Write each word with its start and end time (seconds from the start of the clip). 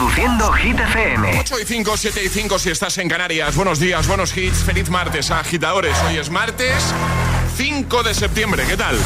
Reproduciendo 0.00 0.50
Hit 0.52 0.80
FM. 0.80 1.40
8 1.40 1.60
y 1.60 1.64
5, 1.66 1.96
7 1.98 2.24
y 2.24 2.28
5 2.30 2.58
si 2.58 2.70
estás 2.70 2.96
en 2.96 3.06
Canarias. 3.06 3.54
Buenos 3.54 3.78
días, 3.78 4.06
buenos 4.06 4.34
hits. 4.34 4.64
Feliz 4.64 4.88
martes, 4.88 5.30
agitadores. 5.30 5.94
Hoy 6.08 6.16
es 6.16 6.30
martes 6.30 6.82
5 7.58 8.02
de 8.02 8.14
septiembre. 8.14 8.64
¿Qué 8.66 8.78
tal? 8.78 8.96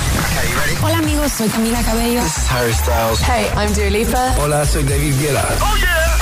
Hola 0.84 0.98
amigos, 0.98 1.32
soy 1.32 1.48
Camila 1.48 1.82
Cabello. 1.82 2.22
This 2.22 2.38
is 2.38 2.48
Harry 2.48 2.72
Styles. 2.72 3.20
Hey, 3.22 3.50
I'm 3.56 3.74
Dua 3.74 3.90
Lipa. 3.90 4.34
Hola, 4.38 4.64
soy 4.64 4.84
David 4.84 5.20
Guetta. 5.20 5.44
Oh 5.60 5.76
yeah. 5.78 6.16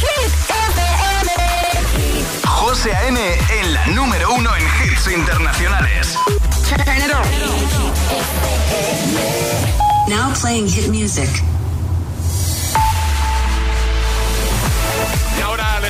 Hit 0.00 0.32
FM. 0.50 2.42
José 2.44 2.92
A.M. 2.96 3.20
en 3.60 3.72
la 3.72 3.86
número 3.86 4.34
uno 4.34 4.50
en 4.56 4.64
hits 4.82 5.06
internacionales. 5.06 6.18
Now 10.08 10.32
playing 10.34 10.66
hit 10.66 10.88
music. 10.88 11.30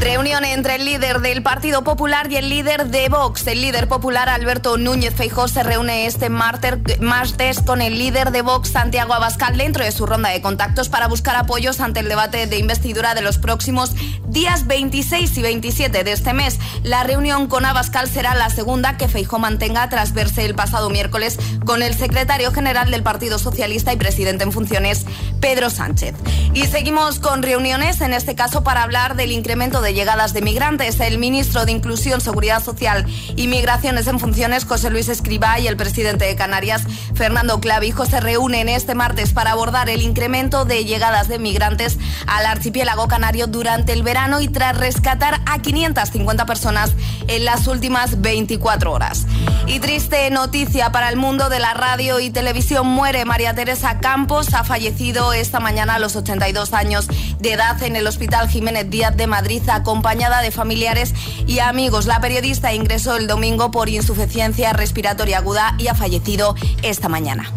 Reunión 0.00 0.44
entre 0.44 0.74
el 0.74 0.84
líder 0.84 1.20
del 1.20 1.42
Partido 1.42 1.84
Popular 1.84 2.30
y 2.30 2.36
el 2.36 2.48
líder 2.50 2.86
de 2.86 3.08
Vox. 3.08 3.46
El 3.46 3.60
líder 3.60 3.88
popular 3.88 4.28
Alberto 4.28 4.76
Núñez 4.76 5.14
Feijó 5.14 5.46
se 5.48 5.62
reúne 5.62 6.06
este 6.06 6.28
martes 6.28 7.62
con 7.62 7.80
el 7.80 7.98
líder 7.98 8.32
de 8.32 8.42
Vox 8.42 8.70
Santiago 8.70 9.14
Abascal 9.14 9.56
dentro 9.56 9.84
de 9.84 9.92
su 9.92 10.04
ronda 10.04 10.30
de 10.30 10.42
contactos 10.42 10.88
para 10.88 11.06
buscar 11.06 11.36
apoyos 11.36 11.80
ante 11.80 12.00
el 12.00 12.08
debate 12.08 12.46
de 12.46 12.58
investidura 12.58 13.14
de 13.14 13.22
los 13.22 13.38
próximos 13.38 13.92
días 14.26 14.66
26 14.66 15.38
y 15.38 15.42
27 15.42 16.04
de 16.04 16.12
este 16.12 16.32
mes. 16.32 16.58
La 16.82 17.04
reunión 17.04 17.46
con 17.46 17.64
Abascal 17.64 18.08
será 18.08 18.34
la 18.34 18.50
segunda 18.50 18.96
que 18.96 19.08
Feijó 19.08 19.38
mantenga 19.38 19.88
tras 19.88 20.12
verse 20.12 20.44
el 20.44 20.54
pasado 20.54 20.90
miércoles 20.90 21.38
con 21.64 21.82
el 21.82 21.94
secretario 21.94 22.52
general 22.52 22.90
del 22.90 23.02
Partido 23.02 23.38
Socialista 23.38 23.92
y 23.92 23.96
presidente 23.96 24.44
en 24.44 24.52
funciones, 24.52 25.06
Pedro 25.40 25.70
Sánchez. 25.70 26.14
Y 26.52 26.66
seguimos 26.66 27.20
con 27.20 27.42
reuniones, 27.42 28.00
en 28.00 28.12
este 28.12 28.34
caso 28.34 28.64
para 28.64 28.82
hablar 28.82 29.14
del 29.14 29.32
incremento 29.32 29.80
de 29.80 29.83
llegadas 29.92 30.32
de 30.32 30.40
migrantes. 30.40 31.00
El 31.00 31.18
ministro 31.18 31.66
de 31.66 31.72
Inclusión, 31.72 32.20
Seguridad 32.20 32.64
Social 32.64 33.04
y 33.36 33.48
Migraciones 33.48 34.06
en 34.06 34.18
funciones, 34.18 34.64
José 34.64 34.88
Luis 34.90 35.08
Escribá, 35.08 35.58
y 35.58 35.66
el 35.66 35.76
presidente 35.76 36.24
de 36.24 36.36
Canarias, 36.36 36.82
Fernando 37.14 37.60
Clavijo, 37.60 38.06
se 38.06 38.20
reúnen 38.20 38.68
este 38.68 38.94
martes 38.94 39.32
para 39.32 39.52
abordar 39.52 39.90
el 39.90 40.02
incremento 40.02 40.64
de 40.64 40.84
llegadas 40.84 41.28
de 41.28 41.38
migrantes 41.38 41.98
al 42.26 42.46
archipiélago 42.46 43.08
canario 43.08 43.46
durante 43.46 43.92
el 43.92 44.02
verano 44.02 44.40
y 44.40 44.48
tras 44.48 44.76
rescatar 44.78 45.40
a 45.46 45.58
550 45.58 46.46
personas 46.46 46.92
en 47.26 47.44
las 47.44 47.66
últimas 47.66 48.20
24 48.20 48.92
horas. 48.92 49.26
Y 49.66 49.80
triste 49.80 50.30
noticia 50.30 50.92
para 50.92 51.08
el 51.08 51.16
mundo 51.16 51.48
de 51.48 51.58
la 51.58 51.74
radio 51.74 52.20
y 52.20 52.30
televisión. 52.30 52.86
Muere 52.86 53.24
María 53.24 53.54
Teresa 53.54 53.98
Campos. 53.98 54.54
Ha 54.54 54.64
fallecido 54.64 55.32
esta 55.32 55.60
mañana 55.60 55.94
a 55.96 55.98
los 55.98 56.16
82 56.16 56.72
años 56.72 57.08
de 57.38 57.52
edad 57.52 57.82
en 57.82 57.96
el 57.96 58.06
Hospital 58.06 58.48
Jiménez 58.48 58.90
Díaz 58.90 59.16
de 59.16 59.26
Madrid 59.26 59.62
acompañada 59.74 60.40
de 60.40 60.50
familiares 60.50 61.14
y 61.46 61.58
amigos. 61.58 62.06
La 62.06 62.20
periodista 62.20 62.72
ingresó 62.72 63.16
el 63.16 63.26
domingo 63.26 63.70
por 63.70 63.88
insuficiencia 63.88 64.72
respiratoria 64.72 65.38
aguda 65.38 65.74
y 65.78 65.88
ha 65.88 65.94
fallecido 65.94 66.54
esta 66.82 67.08
mañana. 67.08 67.50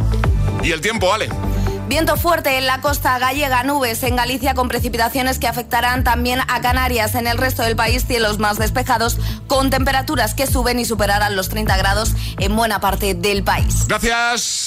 ¿Y 0.64 0.72
el 0.72 0.82
tiempo, 0.82 1.14
Ale? 1.14 1.30
Viento 1.88 2.18
fuerte 2.18 2.58
en 2.58 2.68
la 2.68 2.82
costa 2.82 3.18
gallega, 3.18 3.64
nubes 3.64 4.04
en 4.04 4.18
Galicia 4.18 4.54
con 4.54 4.68
precipitaciones 4.68 5.40
que 5.40 5.48
afectarán 5.48 6.04
también 6.04 6.42
a 6.50 6.60
Canarias. 6.60 7.16
En 7.16 7.28
el 7.28 7.38
resto 7.38 7.64
del 7.64 7.78
país, 7.78 8.06
cielos 8.06 8.40
más 8.40 8.58
despejados 8.58 9.18
con 9.48 9.70
temperaturas 9.70 10.34
que 10.34 10.48
suben 10.48 10.80
y 10.80 10.86
superarán 10.86 11.38
los 11.38 11.48
30 11.48 11.78
grados 11.78 12.12
en 12.40 12.56
buena 12.58 12.82
parte 12.82 13.14
del 13.14 13.44
país. 13.44 13.88
Gracias. 13.88 14.67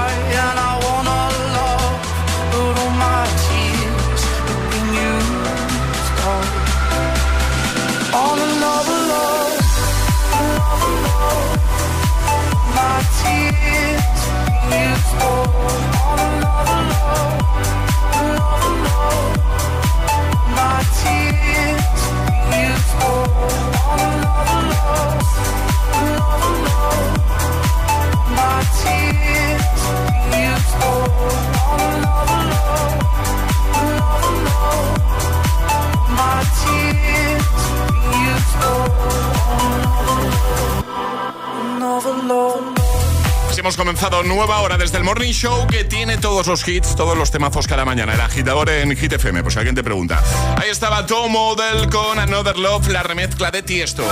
Oh. 15.13 15.90
Hemos 43.61 43.77
comenzado 43.77 44.23
nueva 44.23 44.59
hora 44.61 44.75
desde 44.75 44.97
el 44.97 45.03
Morning 45.03 45.33
Show 45.33 45.67
que 45.67 45.83
tiene 45.83 46.17
todos 46.17 46.47
los 46.47 46.67
hits, 46.67 46.95
todos 46.95 47.15
los 47.15 47.29
temazos 47.29 47.67
cada 47.67 47.85
mañana. 47.85 48.15
El 48.15 48.21
agitador 48.21 48.71
en 48.71 48.97
Hit 48.97 49.13
FM, 49.13 49.43
pues 49.43 49.55
alguien 49.55 49.75
te 49.75 49.83
pregunta. 49.83 50.23
Ahí 50.57 50.71
estaba 50.71 51.05
Tom 51.05 51.31
Model 51.31 51.87
con 51.91 52.17
Another 52.17 52.57
Love, 52.57 52.87
la 52.87 53.03
remezcla 53.03 53.51
de 53.51 53.61
Tiesto. 53.61 54.03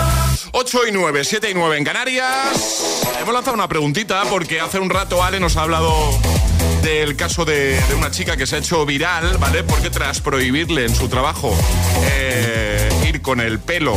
8 0.52 0.88
y 0.90 0.92
9, 0.92 1.24
7 1.24 1.50
y 1.50 1.56
9 1.56 1.80
en 1.80 1.84
Canarias. 1.84 3.02
Hemos 3.20 3.34
lanzado 3.34 3.56
una 3.56 3.68
preguntita 3.68 4.22
porque 4.30 4.62
hace 4.62 4.78
un 4.78 4.92
rato 4.92 5.24
Ale 5.24 5.40
nos 5.40 5.58
ha 5.58 5.64
hablado 5.64 5.92
del 6.84 7.16
caso 7.16 7.44
de, 7.44 7.82
una 7.98 8.12
chica 8.12 8.38
que 8.38 8.46
se 8.46 8.58
ha 8.58 8.60
hecho 8.60 8.86
viral, 8.86 9.40
¿vale? 9.40 9.64
Porque 9.64 9.90
tras 9.90 10.22
prohibirle 10.22 10.86
en 10.86 10.94
su 10.94 11.10
trabajo 11.10 11.56
eh, 12.04 12.88
ir 13.08 13.24
con 13.24 13.40
el 13.40 13.58
pelo 13.58 13.96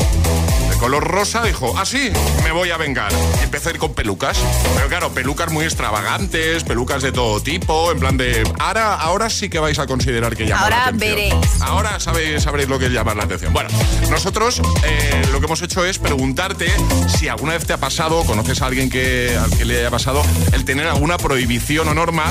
color 0.83 1.05
rosa, 1.05 1.45
dijo, 1.45 1.73
ah, 1.79 1.87
sí, 1.87 2.11
me 2.43 2.51
voy 2.51 2.73
a 2.73 2.77
vengar. 2.77 3.13
Y 3.41 3.45
empezó 3.45 3.69
a 3.69 3.73
ir 3.73 3.79
con 3.79 3.95
pelucas. 3.95 4.37
Pero 4.75 4.89
claro, 4.89 5.11
pelucas 5.11 5.53
muy 5.53 5.65
extravagantes, 5.65 6.65
pelucas 6.65 7.05
de 7.05 7.13
todo 7.13 7.41
tipo, 7.41 7.93
en 7.93 8.01
plan 8.01 8.17
de, 8.17 8.43
ahora, 8.59 8.97
ahora 8.97 9.31
sí 9.31 9.49
que 9.49 9.61
vais 9.61 9.79
a 9.79 9.87
considerar 9.87 10.35
que 10.35 10.45
llama 10.45 10.63
ahora 10.63 10.77
la 10.79 10.85
atención. 10.87 11.15
veréis. 11.15 11.35
Ahora 11.61 12.01
sabéis, 12.01 12.43
sabréis 12.43 12.69
lo 12.69 12.81
que 12.81 12.89
llama 12.89 13.15
la 13.15 13.23
atención. 13.23 13.53
Bueno, 13.53 13.71
nosotros 14.11 14.61
eh, 14.85 15.23
lo 15.31 15.39
que 15.39 15.47
hemos 15.47 15.63
hecho 15.63 15.85
es 15.85 16.01
preguntarte 16.01 16.67
si 17.17 17.29
alguna 17.29 17.53
vez 17.53 17.65
te 17.65 17.75
ha 17.75 17.79
pasado, 17.79 18.25
conoces 18.25 18.61
a 18.61 18.67
alguien 18.67 18.91
que, 18.91 19.39
al 19.41 19.57
que 19.57 19.65
le 19.65 19.79
haya 19.79 19.91
pasado, 19.91 20.25
el 20.53 20.65
tener 20.65 20.89
alguna 20.89 21.17
prohibición 21.17 21.87
o 21.87 21.95
norma 21.95 22.25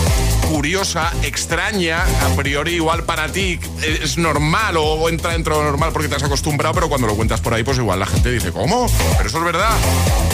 curiosa, 0.49 1.13
extraña, 1.23 2.03
a 2.03 2.35
priori 2.35 2.73
igual 2.73 3.05
para 3.05 3.31
ti 3.31 3.61
es 3.81 4.17
normal 4.17 4.75
o 4.75 5.07
entra 5.07 5.31
dentro 5.31 5.57
de 5.57 5.63
lo 5.63 5.69
normal 5.69 5.91
porque 5.93 6.09
te 6.09 6.15
has 6.15 6.23
acostumbrado, 6.23 6.73
pero 6.73 6.89
cuando 6.89 7.07
lo 7.07 7.15
cuentas 7.15 7.39
por 7.39 7.53
ahí, 7.53 7.63
pues 7.63 7.77
igual 7.77 7.97
la 7.97 8.05
gente 8.05 8.29
dice, 8.29 8.40
dice, 8.41 8.51
¿cómo? 8.53 8.87
Pero 9.17 9.29
eso 9.29 9.37
es 9.37 9.43
verdad. 9.43 9.71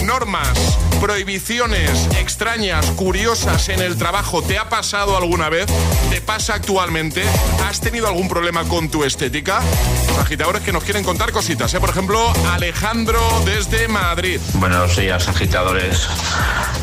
Normas, 0.05 0.77
prohibiciones 1.01 2.07
extrañas, 2.19 2.85
curiosas 2.91 3.67
en 3.69 3.81
el 3.81 3.97
trabajo, 3.97 4.41
¿te 4.41 4.57
ha 4.57 4.69
pasado 4.69 5.17
alguna 5.17 5.49
vez? 5.49 5.65
¿Te 6.09 6.21
pasa 6.21 6.53
actualmente? 6.53 7.23
¿Has 7.67 7.81
tenido 7.81 8.07
algún 8.07 8.29
problema 8.29 8.63
con 8.63 8.89
tu 8.89 9.03
estética? 9.03 9.61
Los 10.07 10.19
agitadores 10.19 10.61
que 10.61 10.71
nos 10.71 10.83
quieren 10.83 11.03
contar 11.03 11.31
cositas, 11.31 11.73
¿eh? 11.73 11.79
Por 11.81 11.89
ejemplo, 11.89 12.31
Alejandro 12.53 13.19
desde 13.45 13.87
Madrid. 13.89 14.39
Buenos 14.53 14.95
días, 14.95 15.27
agitadores. 15.27 16.07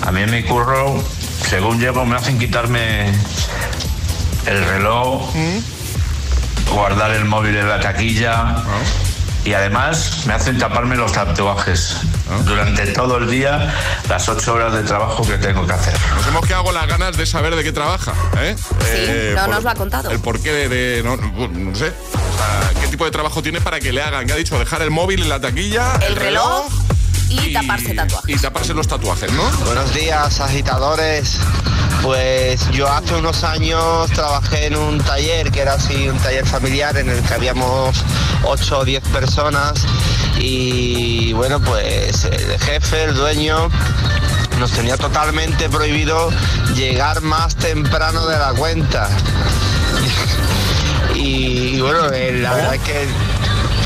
A 0.03 0.13
mí 0.13 0.23
en 0.23 0.31
mi 0.31 0.43
curro, 0.43 1.03
según 1.49 1.81
llego, 1.81 2.05
me 2.05 2.17
hacen 2.17 2.39
quitarme 2.39 3.09
el 4.47 4.65
reloj, 4.67 5.35
¿Mm? 5.35 6.75
guardar 6.75 7.13
el 7.13 7.25
móvil 7.25 7.57
en 7.57 7.69
la 7.69 7.81
taquilla. 7.81 8.35
Ah 8.37 9.04
y 9.45 9.53
además 9.53 10.25
me 10.27 10.33
hacen 10.33 10.59
taparme 10.59 10.97
los 10.97 11.13
tatuajes 11.13 11.97
durante 12.45 12.87
todo 12.89 13.19
el 13.19 13.31
día, 13.31 13.73
las 14.09 14.29
ocho 14.29 14.55
horas 14.55 14.73
de 14.73 14.83
trabajo 14.83 15.27
que 15.27 15.37
tengo 15.37 15.67
que 15.67 15.73
hacer. 15.73 15.95
Nos 16.17 16.27
hemos 16.27 16.47
quedado 16.47 16.65
con 16.65 16.75
las 16.75 16.87
ganas 16.87 17.17
de 17.17 17.27
saber 17.27 17.55
de 17.55 17.63
qué 17.63 17.73
trabaja. 17.73 18.15
¿eh? 18.39 18.57
Sí, 18.59 18.87
eh, 18.89 19.33
no 19.37 19.47
nos 19.49 19.65
lo 19.65 19.71
ha 19.71 19.75
contado. 19.75 20.11
El 20.11 20.21
porqué 20.21 20.69
de, 20.69 21.03
no, 21.03 21.75
sé, 21.75 21.93
qué 22.81 22.89
tipo 22.89 23.05
de 23.05 23.11
trabajo 23.11 23.43
tiene 23.43 23.61
para 23.61 23.81
que 23.81 23.93
le 23.93 24.03
hagan. 24.03 24.27
¿Qué 24.27 24.33
ha 24.33 24.37
dicho? 24.37 24.59
Dejar 24.59 24.81
el 24.83 24.91
móvil 24.91 25.23
en 25.23 25.29
la 25.29 25.41
taquilla, 25.41 25.93
el, 26.07 26.17
reloj, 26.17 26.67
y, 27.43 27.53
taparse 27.53 27.95
tatuajes. 27.95 28.37
Y 28.37 28.39
taparse 28.41 28.75
los 28.75 28.89
tatuajes, 28.89 29.33
¿no? 29.33 29.43
Buenos 29.67 29.93
días, 29.95 30.41
agitadores. 30.41 31.39
Pues 32.03 32.71
yo 32.71 32.91
hace 32.91 33.15
unos 33.15 33.45
años 33.45 34.11
trabajé 34.11 34.67
en 34.67 34.77
un 34.77 34.99
taller 34.99 35.51
que 35.51 35.61
era 35.61 35.75
así 35.75 36.09
un 36.09 36.19
taller 36.19 36.47
familiar 36.47 36.97
en 36.99 37.09
el 37.09 37.23
que 37.23 37.35
habíamos 37.35 38.05
8 38.43 38.79
o 38.79 38.85
10 38.85 39.03
personas 39.09 39.87
y 40.39 41.33
bueno 41.33 41.61
pues 41.61 42.25
el 42.25 42.61
jefe, 42.61 43.05
el 43.05 43.15
dueño 43.15 43.71
nos 44.59 44.73
tenía 44.73 44.97
totalmente 44.97 45.69
prohibido 45.69 46.31
llegar 46.75 47.21
más 47.23 47.57
temprano 47.57 48.27
de 48.27 48.39
la 48.39 48.53
cuenta. 48.53 49.09
y, 51.15 51.81
bueno, 51.81 52.11
eh, 52.13 52.33
la 52.41 52.55
verdad 52.55 52.75
es 52.75 52.81
que 52.83 53.09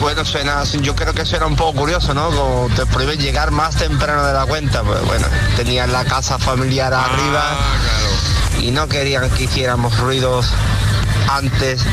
bueno, 0.00 0.24
suena, 0.24 0.64
yo 0.64 0.94
creo 0.94 1.12
que 1.12 1.22
eso 1.22 1.36
era 1.36 1.46
un 1.46 1.56
poco 1.56 1.80
curioso, 1.80 2.14
¿no? 2.14 2.30
Como 2.30 2.68
te 2.74 2.86
prohíben 2.86 3.18
llegar 3.18 3.50
más 3.50 3.76
temprano 3.76 4.24
de 4.24 4.32
la 4.32 4.46
cuenta, 4.46 4.82
pues 4.82 5.04
bueno, 5.04 5.26
tenían 5.56 5.92
la 5.92 6.04
casa 6.04 6.38
familiar 6.38 6.94
ah, 6.94 7.04
arriba 7.04 7.56
y 8.60 8.70
no 8.70 8.88
querían 8.88 9.28
que 9.30 9.44
hiciéramos 9.44 9.98
ruidos 9.98 10.52
antes 11.30 11.84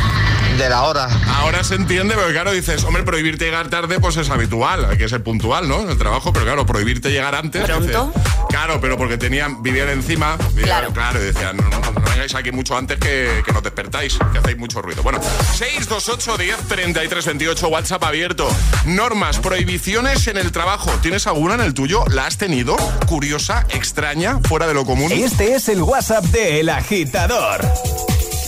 de 0.57 0.69
la 0.69 0.83
hora. 0.83 1.09
Ahora 1.39 1.63
se 1.63 1.75
entiende, 1.75 2.15
pero 2.15 2.29
claro, 2.29 2.51
dices, 2.51 2.83
hombre, 2.83 3.03
prohibirte 3.03 3.45
llegar 3.45 3.69
tarde 3.69 3.99
pues 3.99 4.17
es 4.17 4.29
habitual, 4.29 4.85
hay 4.85 4.97
que 4.97 5.09
ser 5.09 5.23
puntual, 5.23 5.67
¿no? 5.67 5.81
En 5.81 5.89
el 5.89 5.97
trabajo, 5.97 6.31
pero 6.31 6.45
claro, 6.45 6.65
prohibirte 6.65 7.11
llegar 7.11 7.35
antes. 7.35 7.63
¿Pronto? 7.65 8.13
Claro, 8.55 8.79
pero 8.79 8.97
porque 8.97 9.17
tenían, 9.17 9.61
vivían 9.61 9.89
encima, 9.89 10.37
claro. 10.55 10.93
claro, 10.93 11.21
y 11.21 11.25
decían, 11.25 11.57
no, 11.57 11.69
no, 11.69 11.91
no, 11.91 12.01
vengáis 12.09 12.33
aquí 12.35 12.53
mucho 12.53 12.77
antes 12.77 12.97
que, 12.97 13.43
que 13.45 13.51
nos 13.51 13.61
despertáis, 13.61 14.17
que 14.31 14.37
hacéis 14.37 14.57
mucho 14.57 14.81
ruido. 14.81 15.03
Bueno, 15.03 15.19
628 15.55 16.37
10 16.37 16.57
33 16.69 17.25
28, 17.25 17.67
WhatsApp 17.67 18.03
abierto. 18.05 18.47
Normas, 18.85 19.39
prohibiciones 19.39 20.27
en 20.27 20.37
el 20.37 20.53
trabajo. 20.53 20.89
¿Tienes 21.01 21.27
alguna 21.27 21.55
en 21.55 21.61
el 21.61 21.73
tuyo? 21.73 22.05
¿La 22.07 22.27
has 22.27 22.37
tenido? 22.37 22.77
¿Curiosa, 23.07 23.65
extraña, 23.71 24.39
fuera 24.47 24.67
de 24.67 24.73
lo 24.73 24.85
común? 24.85 25.11
Este 25.11 25.55
es 25.55 25.67
el 25.67 25.81
WhatsApp 25.81 26.23
de 26.23 26.61
El 26.61 26.69
Agitador. 26.69 27.59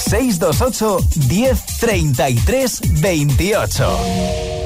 628 0.10 1.00
1033 1.28 3.02
28. 3.02 4.57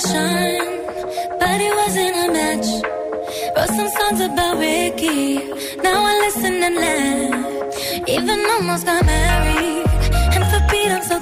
Shine, 0.00 0.60
but 1.40 1.60
it 1.60 1.74
wasn't 1.80 2.16
a 2.24 2.26
match. 2.32 2.68
Wrote 3.56 3.72
some 3.78 3.90
songs 3.98 4.20
about 4.20 4.58
Ricky, 4.58 5.36
now 5.82 6.04
I 6.04 6.12
listen 6.24 6.62
and 6.62 6.76
laugh. 6.76 8.08
Even 8.08 8.38
almost 8.54 8.86
got 8.86 9.04
married, 9.04 9.86
and 10.34 10.44
for 10.50 10.60
Pete 10.70 10.90
I'm 10.90 11.02
so 11.02 11.18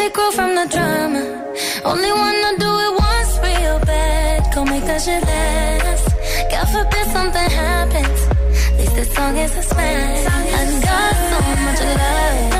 she 0.00 0.08
grew 0.10 0.30
from 0.32 0.54
the 0.54 0.66
drama. 0.74 1.22
Only 1.84 2.12
wanna 2.20 2.52
do 2.64 2.70
it 2.86 2.92
once 3.08 3.32
real 3.46 3.78
bad, 3.90 4.38
go 4.54 4.64
make 4.64 4.84
that 4.90 5.00
shit 5.02 5.22
last. 5.30 6.06
God 6.50 6.66
forbid 6.74 7.06
something 7.16 7.48
happens, 7.62 8.20
at 8.68 8.78
least 8.78 8.94
this 8.94 9.10
song 9.14 9.36
is 9.36 9.54
a 9.62 9.62
smash. 9.62 10.26
I 10.60 10.62
got 10.88 11.14
so 11.30 11.38
much 11.64 11.80
love, 12.00 12.59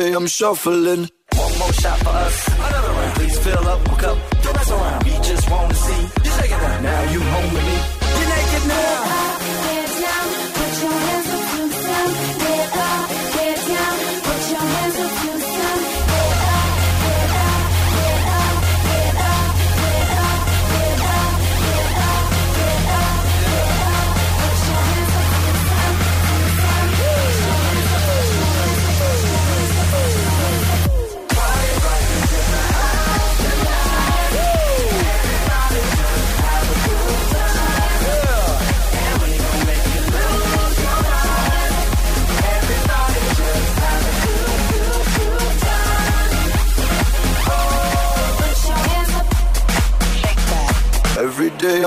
I'm 0.00 0.26
shuffling. 0.26 1.08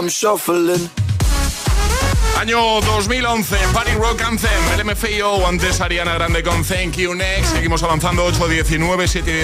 I'm 0.01 0.09
shuffling. 0.09 0.89
Año 2.39 2.81
2011, 2.81 3.55
Party 3.71 3.91
Rock 3.91 4.23
Anthem, 4.23 4.49
el 4.73 4.83
MFIO 4.83 5.33
o 5.33 5.47
antes 5.47 5.79
Ariana 5.79 6.15
Grande 6.15 6.41
con 6.41 6.63
Thank 6.63 6.95
You 6.95 7.13
Next. 7.13 7.53
Seguimos 7.53 7.83
avanzando 7.83 8.27
8.19, 8.27 8.79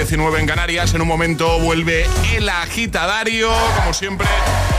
7.19 0.04 0.40
en 0.40 0.46
Canarias. 0.48 0.94
En 0.94 1.02
un 1.02 1.06
momento 1.06 1.60
vuelve 1.60 2.08
el 2.34 2.48
agitadario, 2.48 3.52
como 3.76 3.94
siempre, 3.94 4.26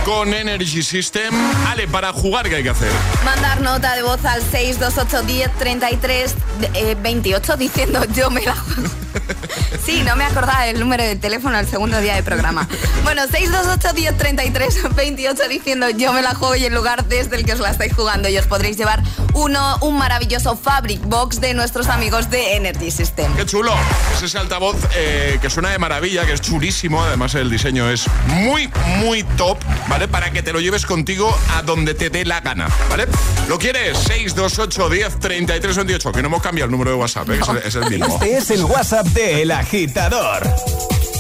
con 0.04 0.34
Energy 0.34 0.84
System. 0.84 1.34
Ale, 1.70 1.88
para 1.88 2.12
jugar, 2.12 2.50
¿qué 2.50 2.58
hay 2.58 2.64
que 2.64 2.72
hacer? 2.72 2.92
Mandar 3.24 3.62
nota 3.62 3.96
de 3.96 4.02
voz 4.02 4.26
al 4.26 4.42
628 4.42 5.26
10 5.26 5.58
33 5.58 6.36
eh, 6.74 6.98
28 7.02 7.56
diciendo 7.56 8.04
yo 8.14 8.30
me 8.30 8.42
la 8.42 8.54
juego. 8.54 8.90
Sí, 9.90 10.04
no 10.04 10.16
me 10.16 10.24
acordaba 10.24 10.66
del 10.66 10.80
número 10.80 11.04
de 11.04 11.16
teléfono 11.16 11.58
al 11.58 11.66
segundo 11.66 12.00
día 12.00 12.14
de 12.14 12.22
programa. 12.22 12.68
Bueno, 13.04 13.24
628 13.24 13.94
10 13.96 14.18
33 14.18 14.96
28 14.96 15.48
diciendo 15.50 15.90
yo 15.90 16.14
me 16.14 16.22
la 16.22 16.36
juego 16.36 16.56
y 16.56 16.66
el 16.66 16.76
lugar 16.76 17.06
desde 17.06 17.38
el 17.38 17.46
que 17.46 17.54
os 17.54 17.60
la 17.60 17.72
estáis 17.72 17.96
jugando 17.96 18.30
y 18.30 18.38
os 18.38 18.46
podréis 18.46 18.78
llevar 18.78 19.02
uno, 19.34 19.78
un 19.82 19.98
maravilloso 19.98 20.56
Fabric 20.56 21.02
Box 21.06 21.40
de 21.42 21.54
nuestros 21.54 21.88
amigos 21.88 22.30
de 22.30 22.56
Energy 22.56 22.92
System. 22.92 23.34
¡Qué 23.36 23.46
chulo! 23.46 23.74
Es 24.16 24.24
ese 24.24 24.38
altavoz 24.38 24.76
eh, 24.96 25.40
que 25.42 25.50
suena 25.50 25.70
de 25.70 25.80
maravilla, 25.80 26.26
que 26.26 26.34
es 26.34 26.42
chulísimo. 26.42 27.04
Además, 27.04 27.36
el 27.36 27.50
diseño 27.50 27.90
es 27.90 28.06
muy, 28.28 28.70
muy 28.98 29.24
top, 29.38 29.58
¿vale? 29.88 30.08
Para 30.08 30.32
que 30.32 30.44
te 30.44 30.54
lo 30.54 30.60
lleves 30.60 30.86
contigo 30.86 31.36
a 31.56 31.62
donde 31.62 31.94
te 31.94 32.10
dé 32.10 32.26
la 32.26 32.42
gana, 32.42 32.68
¿vale? 32.90 33.08
¿Lo 33.48 33.58
quieres? 33.58 33.98
628 33.98 34.90
10 34.90 35.20
33 35.20 35.76
28, 35.76 36.12
que 36.12 36.22
no 36.22 36.28
hemos 36.28 36.42
cambiado 36.42 36.66
el 36.66 36.72
número 36.72 36.92
de 36.92 36.98
WhatsApp, 36.98 37.30
¿eh? 37.30 37.40
es, 37.66 37.66
es 37.66 37.76
el 37.76 37.90
mismo. 37.90 38.20
Este 38.22 38.38
es 38.38 38.52
el 38.52 38.64
WhatsApp 38.66 39.08
de 39.08 39.42
El 39.42 39.52
Agitador. 39.52 40.44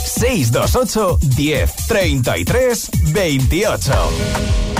628 0.05 1.19
10 1.21 1.75
33 1.87 2.89
28. 3.13 4.78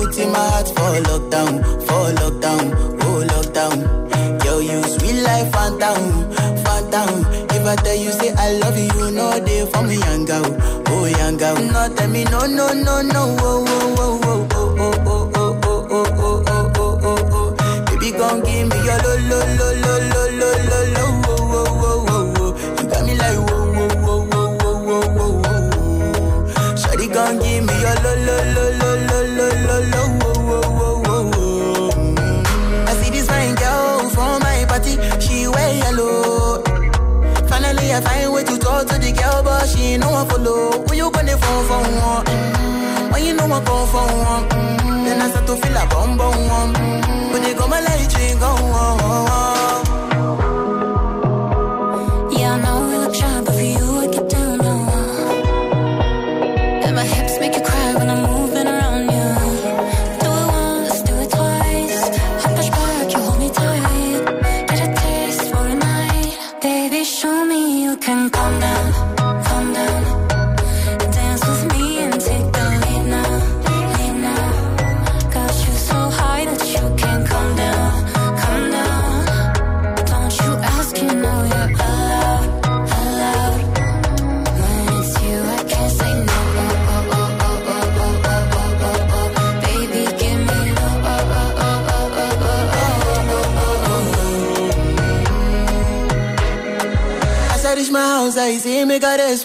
In 0.00 0.32
my 0.32 0.38
heart 0.38 0.68
for 0.68 0.94
lockdown, 1.10 1.62
for 1.86 2.12
lockdown, 2.20 2.72
oh 3.02 3.24
lockdown. 3.26 4.44
Yo, 4.44 4.58
you 4.60 4.82
sweet 4.84 5.20
life, 5.22 5.50
phantom, 5.52 6.30
phantom. 6.64 7.26
If 7.50 7.66
I 7.66 7.76
tell 7.76 7.94
you 7.96 8.12
say 8.12 8.32
I 8.34 8.52
love 8.58 8.76
you, 8.78 8.84
you 8.84 9.10
know 9.10 9.38
they 9.40 9.66
for 9.66 9.82
me, 9.82 9.96
young 9.98 10.24
girl, 10.24 10.56
oh 10.88 11.06
young 11.06 11.36
girl. 11.36 11.56
No, 11.56 11.94
tell 11.94 12.08
me 12.08 12.24
no, 12.24 12.40
no, 12.46 12.72
no, 12.72 13.02
no, 13.02 13.36
oh, 13.40 13.64
oh, 13.68 13.94
oh, 13.98 14.20
oh, 14.22 14.46
oh, 14.50 15.02
oh, 15.06 15.30
oh, 15.34 15.60
oh, 15.64 15.86
oh, 15.90 15.90
oh, 15.90 16.14
oh, 16.18 16.44
oh, 16.46 16.72
oh, 16.76 17.00
oh, 17.02 17.56
oh. 17.60 17.84
Baby, 17.86 18.12
gon' 18.16 18.40
give 18.42 18.68
me 18.68 18.76
your 18.84 18.98
lo, 19.02 19.16
lo, 19.28 19.38
lo, 19.58 19.68
lo, 19.82 19.98
lo, 20.08 20.27
she 39.68 39.96
know 39.98 40.12
I 40.12 40.24
follow. 40.28 40.84
Who 40.86 40.94
you 40.94 41.10
gonna 41.10 41.36
phone 41.36 41.64
for 41.68 41.82
one? 41.82 42.24
Mm-hmm. 42.24 43.12
When 43.12 43.24
you 43.24 43.34
know 43.34 43.44
I 43.44 43.60
come 43.64 43.86
for 43.92 44.06
one, 44.30 44.48
mm-hmm. 44.48 45.04
then 45.04 45.20
I 45.22 45.28
start 45.30 45.46
to 45.46 45.56
feel 45.56 45.76
a 45.76 45.86
bum 45.86 46.16
bum. 46.16 46.34
Mm-hmm. 46.34 47.32
When 47.32 47.42
they 47.42 47.54
come, 47.54 47.72
I 47.72 47.80
let 47.80 48.00
you 48.00 48.38
go. 48.38 48.57
Me 98.78 98.84
make 98.84 99.02
a 99.02 99.16
this 99.16 99.44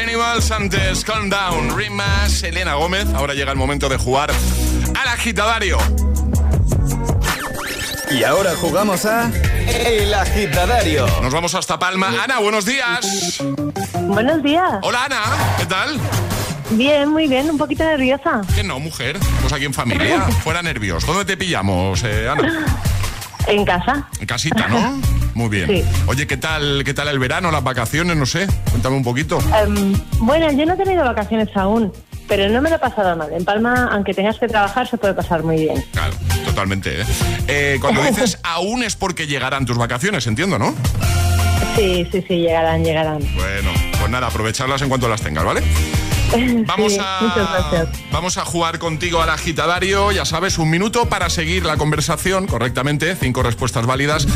Animals 0.00 0.50
antes 0.50 1.04
Calm 1.04 1.28
Down, 1.28 1.76
Rimas, 1.76 2.42
Elena 2.42 2.74
Gómez. 2.74 3.06
Ahora 3.14 3.34
llega 3.34 3.50
el 3.50 3.58
momento 3.58 3.88
de 3.88 3.98
jugar 3.98 4.30
al 4.30 5.08
agitadario. 5.08 5.76
Y 8.10 8.24
ahora 8.24 8.52
jugamos 8.58 9.04
a 9.04 9.30
El 9.66 10.14
Agitadario. 10.14 11.06
Nos 11.20 11.32
vamos 11.32 11.54
hasta 11.54 11.78
Palma. 11.78 12.12
Ana, 12.22 12.38
buenos 12.38 12.64
días. 12.64 13.42
Buenos 14.00 14.42
días. 14.42 14.78
Hola 14.82 15.04
Ana, 15.04 15.22
¿qué 15.58 15.66
tal? 15.66 15.98
Bien, 16.70 17.08
muy 17.08 17.26
bien, 17.26 17.50
un 17.50 17.58
poquito 17.58 17.84
nerviosa. 17.84 18.40
Que 18.54 18.62
no, 18.62 18.78
mujer. 18.78 19.18
Pues 19.40 19.52
aquí 19.52 19.66
en 19.66 19.74
familia, 19.74 20.20
fuera 20.44 20.62
nervios. 20.62 21.04
¿Dónde 21.04 21.24
te 21.24 21.36
pillamos, 21.36 22.02
eh, 22.04 22.28
Ana? 22.28 22.66
En 23.46 23.64
casa. 23.64 24.08
En 24.20 24.26
casita, 24.26 24.68
¿no? 24.68 25.00
Muy 25.34 25.48
bien. 25.48 25.68
Sí. 25.68 25.84
Oye, 26.06 26.26
¿qué 26.26 26.36
tal, 26.36 26.82
¿qué 26.84 26.94
tal 26.94 27.08
el 27.08 27.18
verano, 27.18 27.50
las 27.50 27.64
vacaciones? 27.64 28.16
No 28.16 28.26
sé, 28.26 28.46
cuéntame 28.70 28.96
un 28.96 29.04
poquito. 29.04 29.38
Em, 29.54 29.94
bueno, 30.18 30.50
yo 30.52 30.66
no 30.66 30.74
he 30.74 30.76
tenido 30.76 31.04
vacaciones 31.04 31.48
aún, 31.54 31.92
pero 32.28 32.48
no 32.48 32.60
me 32.60 32.70
lo 32.70 32.76
he 32.76 32.78
pasado 32.78 33.16
mal. 33.16 33.32
En 33.32 33.44
Palma, 33.44 33.90
aunque 33.92 34.14
tengas 34.14 34.38
que 34.38 34.48
trabajar, 34.48 34.88
se 34.88 34.98
puede 34.98 35.14
pasar 35.14 35.42
muy 35.42 35.56
bien. 35.56 35.82
Claro, 35.92 36.14
totalmente. 36.44 37.00
¿eh? 37.00 37.04
Eh, 37.48 37.78
cuando 37.80 38.02
dices 38.08 38.38
aún 38.42 38.82
es 38.82 38.96
porque 38.96 39.26
llegarán 39.26 39.66
tus 39.66 39.78
vacaciones, 39.78 40.26
entiendo, 40.26 40.58
¿no? 40.58 40.74
Sí, 41.76 42.06
sí, 42.12 42.22
sí, 42.28 42.36
llegarán, 42.36 42.84
llegarán. 42.84 43.18
Bueno, 43.34 43.70
pues 43.98 44.10
nada, 44.10 44.26
aprovecharlas 44.26 44.82
en 44.82 44.88
cuanto 44.88 45.08
las 45.08 45.22
tengas, 45.22 45.44
¿vale? 45.44 45.62
Vamos 46.66 46.94
Sí, 46.94 46.98
a, 47.00 47.86
vamos 48.10 48.38
a 48.38 48.44
jugar 48.44 48.78
contigo 48.78 49.22
al 49.22 49.30
agitadario, 49.30 50.12
ya 50.12 50.24
sabes, 50.24 50.58
un 50.58 50.70
minuto 50.70 51.06
para 51.06 51.28
seguir 51.30 51.64
la 51.64 51.76
conversación 51.76 52.46
correctamente, 52.46 53.14
cinco 53.16 53.42
respuestas 53.42 53.86
válidas, 53.86 54.26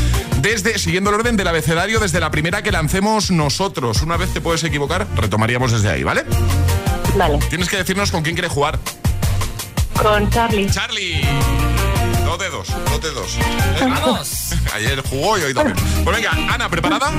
desde, 0.41 0.77
siguiendo 0.79 1.09
el 1.09 1.15
orden 1.17 1.37
del 1.37 1.47
abecedario, 1.47 1.99
desde 1.99 2.19
la 2.19 2.31
primera 2.31 2.61
que 2.61 2.71
lancemos 2.71 3.31
nosotros. 3.31 4.01
Una 4.01 4.17
vez 4.17 4.33
te 4.33 4.41
puedes 4.41 4.63
equivocar, 4.63 5.07
retomaríamos 5.15 5.71
desde 5.71 5.89
ahí, 5.89 6.03
¿vale? 6.03 6.23
Vale. 7.17 7.39
Tienes 7.49 7.69
que 7.69 7.77
decirnos 7.77 8.11
con 8.11 8.23
quién 8.23 8.35
quieres 8.35 8.51
jugar. 8.51 8.77
Con 10.01 10.29
Charlie. 10.29 10.69
Charlie. 10.69 11.21
Dos 12.25 12.37
dedos, 12.39 12.67
dos 12.89 13.01
dedos. 13.01 13.37
Vamos. 13.79 14.53
Ayer 14.75 15.01
jugó 15.01 15.37
y 15.39 15.41
hoy 15.43 15.53
también. 15.53 15.77
Pues 16.03 16.15
venga, 16.15 16.31
Ana, 16.53 16.69
¿preparada? 16.69 17.11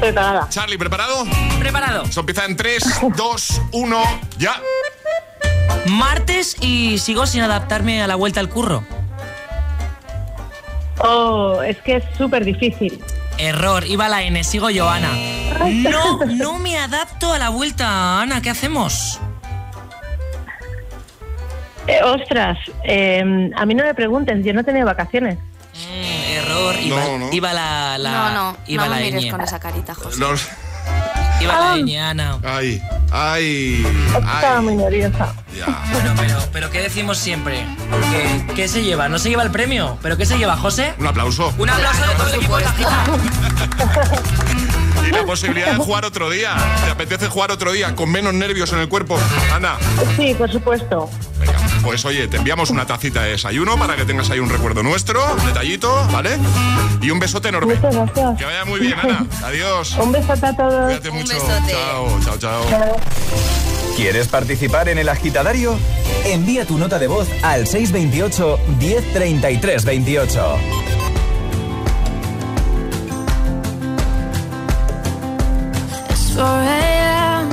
Preparada. 0.00 0.46
Charlie, 0.48 0.78
¿preparado? 0.78 1.24
Preparado. 1.58 2.04
Esto 2.04 2.20
empieza 2.20 2.44
en 2.44 2.56
3, 2.56 3.00
2, 3.16 3.62
1, 3.72 4.02
ya. 4.38 4.54
Martes 5.86 6.56
y 6.60 6.98
sigo 6.98 7.26
sin 7.26 7.42
adaptarme 7.42 8.02
a 8.02 8.06
la 8.06 8.14
vuelta 8.14 8.40
al 8.40 8.48
curro. 8.48 8.84
Oh, 10.98 11.62
es 11.62 11.76
que 11.78 11.96
es 11.96 12.04
súper 12.16 12.44
difícil. 12.44 13.02
Error, 13.38 13.84
iba 13.86 14.08
la 14.08 14.22
N, 14.22 14.42
sigo 14.44 14.70
yo, 14.70 14.88
Ana. 14.88 15.10
No, 15.66 16.24
no 16.26 16.58
me 16.58 16.76
adapto 16.76 17.32
a 17.32 17.38
la 17.38 17.50
vuelta, 17.50 18.20
Ana, 18.20 18.42
¿qué 18.42 18.50
hacemos? 18.50 19.20
Eh, 21.86 22.02
ostras, 22.04 22.58
em, 22.84 23.50
a 23.56 23.64
mí 23.64 23.74
no 23.74 23.84
me 23.84 23.94
pregunten, 23.94 24.44
yo 24.44 24.52
no 24.52 24.60
he 24.60 24.64
tenido 24.64 24.84
vacaciones. 24.84 25.38
Mm, 25.86 26.30
error, 26.38 26.74
iba, 26.80 26.96
No, 27.04 27.18
no. 27.18 27.32
iba 27.32 27.52
la, 27.52 27.98
la- 27.98 28.10
no, 28.10 28.30
no, 28.52 28.56
iba 28.66 28.84
no 28.84 28.90
la 28.90 28.96
me 28.96 29.10
mires 29.10 29.30
con 29.30 29.40
esa 29.40 29.60
carita, 29.60 29.94
José. 29.94 30.18
Los- 30.18 30.46
Iba 31.40 31.52
la 31.56 31.76
ñ, 31.76 31.96
Ana. 32.00 32.38
Ay, 32.42 32.82
ay, 33.12 33.86
Estaba 34.08 34.58
ay. 34.58 34.64
muy 34.64 34.74
nerviosa. 34.74 35.32
Ya. 35.56 35.66
Bueno, 35.92 36.12
pero, 36.16 36.38
pero 36.52 36.70
¿qué 36.70 36.80
decimos 36.82 37.16
siempre? 37.18 37.64
¿Qué, 38.10 38.54
qué 38.56 38.66
se 38.66 38.82
lleva? 38.82 39.08
¿No 39.08 39.20
se 39.20 39.28
lleva 39.30 39.44
el 39.44 39.52
premio? 39.52 39.98
¿Pero 40.02 40.16
qué 40.16 40.26
se 40.26 40.36
lleva, 40.36 40.56
José? 40.56 40.94
Un 40.98 41.06
aplauso. 41.06 41.54
Un 41.56 41.70
aplauso 41.70 42.04
de 42.08 42.14
todo 42.16 42.28
el 42.28 42.34
equipo 42.34 42.56
de 42.56 42.64
la 42.64 42.72
Gita. 42.72 43.04
Y 45.06 45.10
la 45.12 45.24
posibilidad 45.24 45.68
de 45.72 45.76
jugar 45.76 46.04
otro 46.04 46.28
día. 46.28 46.56
¿Te 46.84 46.90
apetece 46.90 47.28
jugar 47.28 47.52
otro 47.52 47.70
día 47.72 47.94
con 47.94 48.10
menos 48.10 48.34
nervios 48.34 48.72
en 48.72 48.80
el 48.80 48.88
cuerpo? 48.88 49.16
Ana, 49.54 49.76
Sí, 50.16 50.34
por 50.34 50.50
supuesto. 50.50 51.08
Pues 51.88 52.04
oye, 52.04 52.28
te 52.28 52.36
enviamos 52.36 52.68
una 52.68 52.84
tacita 52.84 53.22
de 53.22 53.30
desayuno 53.30 53.78
para 53.78 53.96
que 53.96 54.04
tengas 54.04 54.28
ahí 54.28 54.40
un 54.40 54.50
recuerdo 54.50 54.82
nuestro, 54.82 55.24
un 55.34 55.46
detallito, 55.46 56.06
¿vale? 56.12 56.36
Y 57.00 57.08
un 57.08 57.18
besote 57.18 57.48
enorme. 57.48 57.76
Muchas 57.76 57.94
gracias. 57.94 58.38
Que 58.38 58.44
vaya 58.44 58.64
muy 58.66 58.78
bien, 58.78 58.98
Ana. 58.98 59.24
Adiós. 59.42 59.96
Un 59.98 60.12
besote 60.12 60.46
a 60.46 60.54
todos. 60.54 60.84
Cuídate 60.84 61.10
mucho. 61.10 61.32
besote. 61.32 61.72
Chao, 61.72 62.20
chao, 62.22 62.38
chao. 62.38 62.96
¿Quieres 63.96 64.28
participar 64.28 64.90
en 64.90 64.98
el 64.98 65.08
agitadario? 65.08 65.78
Envía 66.26 66.66
tu 66.66 66.76
nota 66.76 66.98
de 66.98 67.06
voz 67.06 67.26
al 67.42 67.66
628 67.66 68.58
1033 68.78 69.84
28. 69.86 70.58
It's 76.10 76.34
4 76.34 76.44
a.m. 76.44 77.50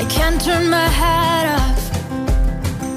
I 0.00 0.04
can't 0.08 0.42
turn 0.42 0.70
my 0.70 0.88
head 0.88 1.56
off. 1.56 1.61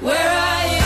where 0.00 0.16
I 0.16 0.64
am. 0.66 0.77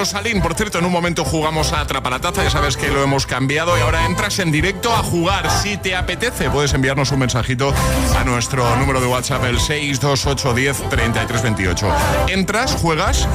Rosalín. 0.00 0.40
Por 0.40 0.54
cierto, 0.54 0.78
en 0.78 0.86
un 0.86 0.92
momento 0.92 1.26
jugamos 1.26 1.74
a 1.74 1.82
Atrapalataza, 1.82 2.42
ya 2.42 2.48
sabes 2.48 2.78
que 2.78 2.88
lo 2.88 3.02
hemos 3.02 3.26
cambiado 3.26 3.76
y 3.76 3.82
ahora 3.82 4.06
entras 4.06 4.38
en 4.38 4.50
directo 4.50 4.94
a 4.94 5.02
jugar. 5.02 5.50
Si 5.50 5.76
te 5.76 5.94
apetece, 5.94 6.48
puedes 6.48 6.72
enviarnos 6.72 7.12
un 7.12 7.18
mensajito 7.18 7.74
a 8.18 8.24
nuestro 8.24 8.76
número 8.76 9.02
de 9.02 9.06
WhatsApp, 9.06 9.44
el 9.44 9.58
628103328. 9.58 11.94
Entras, 12.28 12.76
juegas 12.76 13.28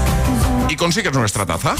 y 0.67 0.75
consigues 0.75 1.13
nuestra 1.13 1.45
taza. 1.45 1.75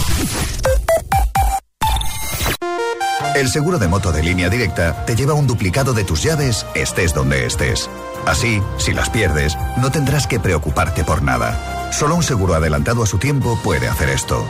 El 3.34 3.50
seguro 3.50 3.80
de 3.80 3.88
moto 3.88 4.12
de 4.12 4.21
línea 4.21 4.50
directa 4.50 5.04
te 5.08 5.15
lleva 5.15 5.34
un 5.34 5.48
duplicado 5.48 5.93
de 5.93 6.04
tus 6.04 6.21
llaves 6.21 6.67
estés 6.76 7.15
donde 7.15 7.48
estés. 7.48 7.89
Así, 8.28 8.62
si 8.78 8.93
las 8.93 9.10
pierdes, 9.10 9.58
no 9.78 9.91
tendrás 9.91 10.28
que 10.28 10.39
preocuparte 10.39 11.04
por 11.04 11.24
nada. 11.24 11.89
Solo 11.91 12.13
un 12.15 12.24
seguro 12.24 12.54
adelantado 12.54 13.02
a 13.02 13.08
su 13.08 13.17
tiempo 13.17 13.60
puede 13.63 13.88
hacer 13.88 14.10
esto. 14.10 14.45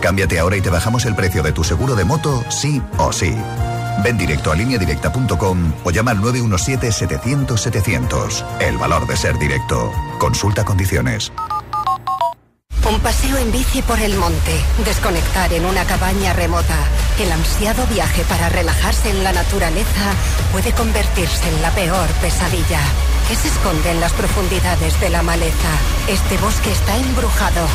Cámbiate 0.00 0.38
ahora 0.38 0.56
y 0.56 0.60
te 0.60 0.70
bajamos 0.70 1.04
el 1.04 1.14
precio 1.14 1.42
de 1.42 1.52
tu 1.52 1.64
seguro 1.64 1.94
de 1.94 2.04
moto, 2.04 2.42
sí 2.48 2.80
o 2.96 3.12
sí. 3.12 3.36
Ven 4.02 4.16
directo 4.16 4.50
a 4.50 4.56
lineadirecta.com 4.56 5.72
o 5.84 5.90
llama 5.90 6.12
al 6.12 6.18
917-700-700. 6.18 8.44
El 8.60 8.78
valor 8.78 9.06
de 9.06 9.16
ser 9.16 9.38
directo. 9.38 9.92
Consulta 10.18 10.64
condiciones. 10.64 11.30
Un 12.88 12.98
paseo 13.00 13.36
en 13.36 13.52
bici 13.52 13.82
por 13.82 14.00
el 14.00 14.16
monte, 14.16 14.52
desconectar 14.84 15.52
en 15.52 15.66
una 15.66 15.84
cabaña 15.84 16.32
remota, 16.32 16.76
el 17.20 17.30
ansiado 17.30 17.86
viaje 17.86 18.24
para 18.24 18.48
relajarse 18.48 19.10
en 19.10 19.22
la 19.22 19.32
naturaleza 19.32 20.14
puede 20.50 20.72
convertirse 20.72 21.48
en 21.48 21.62
la 21.62 21.70
peor 21.70 22.08
pesadilla. 22.22 22.80
¿Qué 23.28 23.36
se 23.36 23.48
esconde 23.48 23.90
en 23.90 24.00
las 24.00 24.14
profundidades 24.14 24.98
de 24.98 25.10
la 25.10 25.22
maleza? 25.22 25.68
Este 26.08 26.38
bosque 26.38 26.72
está 26.72 26.96
embrujado. 26.96 27.66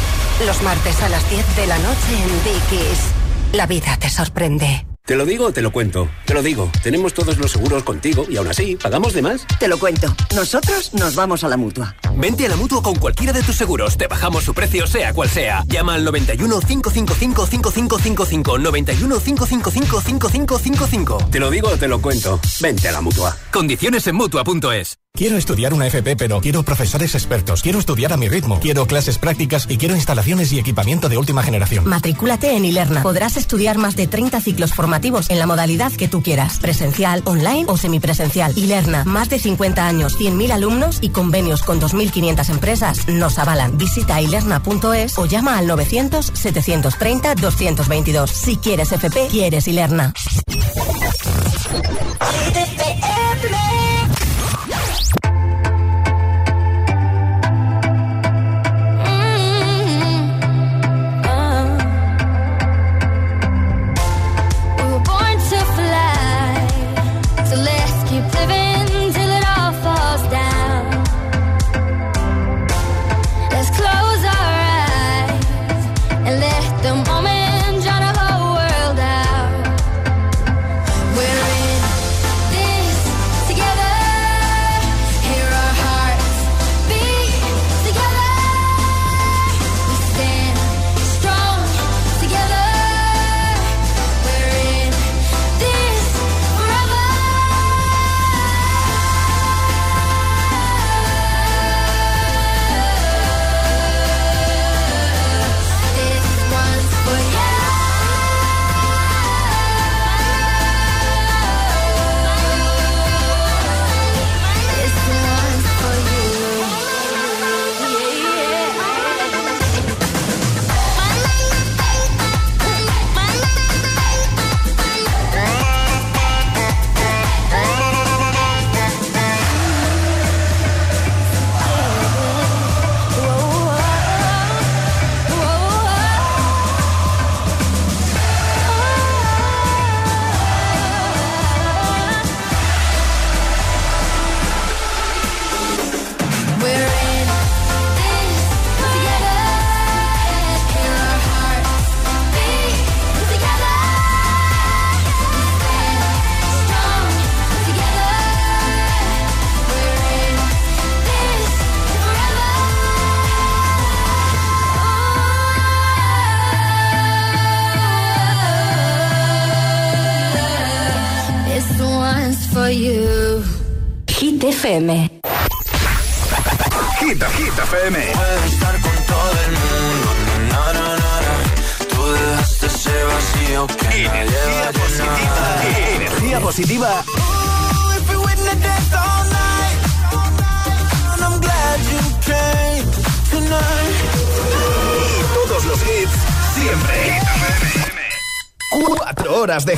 Los 0.44 0.62
martes 0.64 1.02
a 1.02 1.08
las 1.08 1.30
10 1.30 1.56
de 1.56 1.68
la 1.68 1.78
noche 1.78 2.12
en 2.12 2.44
Dickies. 2.44 3.00
La 3.54 3.66
vida 3.68 3.98
te 3.98 4.10
sorprende. 4.10 4.86
Te 5.06 5.16
lo 5.16 5.26
digo 5.26 5.46
o 5.46 5.52
te 5.54 5.62
lo 5.62 5.72
cuento. 5.72 6.10
Te 6.26 6.34
lo 6.34 6.44
digo. 6.44 6.70
Tenemos 6.84 7.14
todos 7.14 7.38
los 7.38 7.52
seguros 7.52 7.84
contigo 7.84 8.26
y 8.28 8.36
aún 8.36 8.50
así, 8.50 8.76
¿pagamos 8.76 9.14
de 9.14 9.22
más? 9.22 9.48
Te 9.60 9.70
lo 9.70 9.80
cuento. 9.80 10.14
Nosotros 10.36 10.94
nos 10.94 11.16
vamos 11.16 11.46
a 11.46 11.48
la 11.48 11.56
mutua. 11.56 11.96
Vente 12.18 12.46
a 12.46 12.50
la 12.50 12.56
mutua 12.56 12.82
con 12.82 12.96
cualquiera 12.96 13.34
de 13.34 13.44
tus 13.44 13.56
seguros. 13.56 13.98
Te 13.98 14.08
bajamos 14.08 14.44
su 14.44 14.54
precio, 14.54 14.88
sea 14.88 15.14
cual 15.14 15.30
sea. 15.30 15.64
Llama 15.68 15.96
al 15.96 16.04
91 16.04 16.60
555 16.60 17.46
5555. 17.46 18.58
91 18.58 19.20
555 19.20 20.02
5555. 20.02 21.18
Te 21.32 21.40
lo 21.40 21.50
digo 21.50 21.70
o 21.70 21.78
te 21.78 21.88
lo 21.88 22.02
cuento. 22.02 22.40
Vente 22.62 22.88
a 22.88 22.92
la 22.92 23.02
mutua. 23.02 23.36
Condiciones 23.52 24.08
en 24.08 24.16
mutua.es. 24.16 24.98
Quiero 25.16 25.38
estudiar 25.38 25.74
una 25.74 25.88
FP, 25.88 26.18
pero 26.18 26.42
quiero 26.42 26.64
profesores 26.64 27.16
expertos. 27.16 27.62
Quiero 27.62 27.80
estudiar 27.80 28.12
a 28.12 28.18
mi 28.18 28.28
ritmo. 28.28 28.60
Quiero 28.60 28.86
clases 28.86 29.18
prácticas 29.18 29.66
y 29.70 29.78
quiero 29.78 29.96
instalaciones 29.96 30.52
y 30.52 30.60
equipamiento 30.60 31.08
de 31.08 31.18
última 31.18 31.42
generación. 31.42 31.88
Matricúlate 31.88 32.54
en 32.54 32.66
Ilerna. 32.66 33.02
Podrás 33.02 33.38
estudiar 33.38 33.78
más 33.78 33.96
de 33.96 34.08
30 34.08 34.42
ciclos 34.42 34.74
formativos 34.74 35.30
en 35.30 35.40
la 35.40 35.48
modalidad 35.48 35.94
que 35.94 36.10
tú 36.10 36.22
quieras. 36.22 36.60
Presencial, 36.60 37.22
online 37.24 37.64
o 37.68 37.78
semipresencial. 37.78 38.58
Ilerna. 38.58 39.06
Más 39.06 39.30
de 39.30 39.40
50 39.40 39.88
años, 39.88 40.20
100.000 40.20 40.52
alumnos 40.52 40.98
y 41.00 41.10
convenios 41.10 41.64
con 41.64 41.80
2.500 42.12 42.50
empresas 42.50 43.08
nos 43.08 43.40
avalan. 43.40 43.78
Visita 43.78 44.22
ilerna.es 44.22 45.18
o 45.18 45.26
llama 45.26 45.58
al 45.58 45.68
900 45.68 46.32
730 46.34 47.36
222. 47.36 48.32
Si 48.32 48.58
quieres 48.58 48.92
FP, 48.92 49.28
quieres 49.28 49.68
Ilerna. 49.68 50.14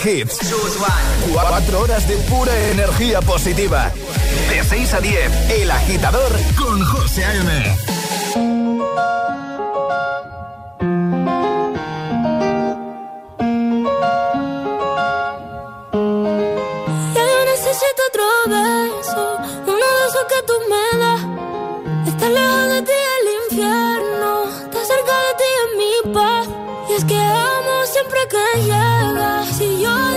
Hits. 0.04 0.38
Cuatro 1.32 1.82
horas 1.82 2.08
de 2.08 2.16
pura 2.18 2.56
energía 2.72 3.22
positiva. 3.22 3.92
De 4.50 4.64
6 4.64 4.94
a 4.94 5.02
10, 5.02 5.50
El 5.52 5.72
Agitador 5.72 6.32
con 6.58 6.84
José 6.84 7.26
A.M. 7.26 7.78
Ya 17.14 17.24
yo 17.32 17.46
necesito 17.46 18.02
otro 18.10 18.26
beso, 18.48 19.38
uno 19.68 19.86
de 19.98 20.04
esos 20.08 20.26
que 20.32 20.40
tú 20.48 20.54
me 20.70 21.00
das. 21.00 21.22
Está 22.08 22.30
lejos 22.30 22.68
de 22.74 22.82
ti 22.82 22.98
el 23.18 23.28
infierno, 23.52 24.50
está 24.66 24.80
cerca 24.86 25.14
de 25.26 25.32
ti 25.40 25.50
en 25.64 25.70
mi 25.78 26.14
paz. 26.14 26.48
Y 26.90 26.94
es 26.94 27.04
que 27.06 27.20
amo 27.20 27.86
siempre 27.92 28.20
que 28.30 28.62
llegas. 28.62 28.87
Si 29.58 29.82
yo 29.82 30.17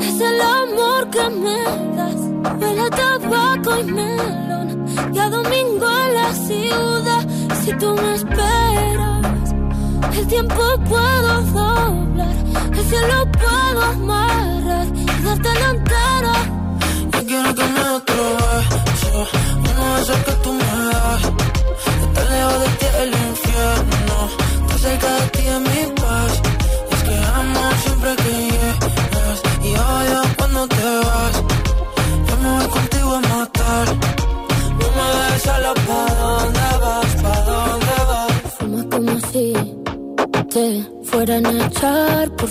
es 0.00 0.20
el 0.20 0.40
amor 0.40 1.10
que 1.10 1.28
me 1.30 1.62
das. 1.96 2.20
Huele 2.60 2.80
a 2.80 2.90
tabaco 2.90 3.78
y 3.78 3.84
melón. 3.84 4.86
Y 5.12 5.18
a 5.18 5.30
domingo 5.30 5.86
en 6.04 6.14
la 6.14 6.32
ciudad. 6.46 7.22
Si 7.62 7.72
tú 7.78 7.94
me 7.94 8.14
esperas, 8.14 9.54
el 10.18 10.26
tiempo 10.26 10.62
puedo 10.88 11.42
doblar. 11.52 12.34
El 12.72 12.84
cielo 12.90 13.18
puedo 13.32 13.82
amarrar 13.82 14.86
y 14.94 15.22
darte 15.24 15.50
la 15.62 15.70
entera. 15.70 16.34
Yo 17.12 17.26
quiero 17.26 17.50
me 17.74 17.82
otro 17.98 18.22
beso, 18.40 19.28
uno 19.70 19.94
de 19.94 20.02
esos 20.02 20.16
que 20.26 20.32
tú 20.42 20.52
me 20.52 20.72
das. 20.92 21.22
Estar 22.02 22.26
lejos 22.30 22.60
de 22.62 22.68
ti 22.78 22.86
el 23.02 23.08
infierno. 23.08 24.00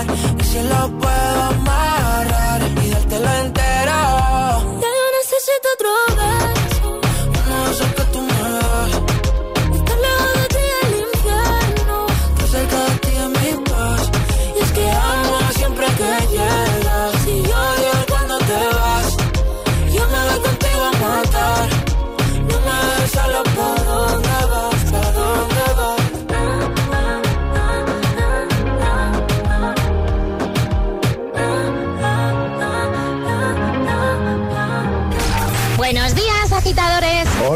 olvidar. 0.00 0.36
Y 0.40 0.44
si 0.44 0.62
lo 0.62 0.88
puedo 0.98 1.42
amar 1.42 2.05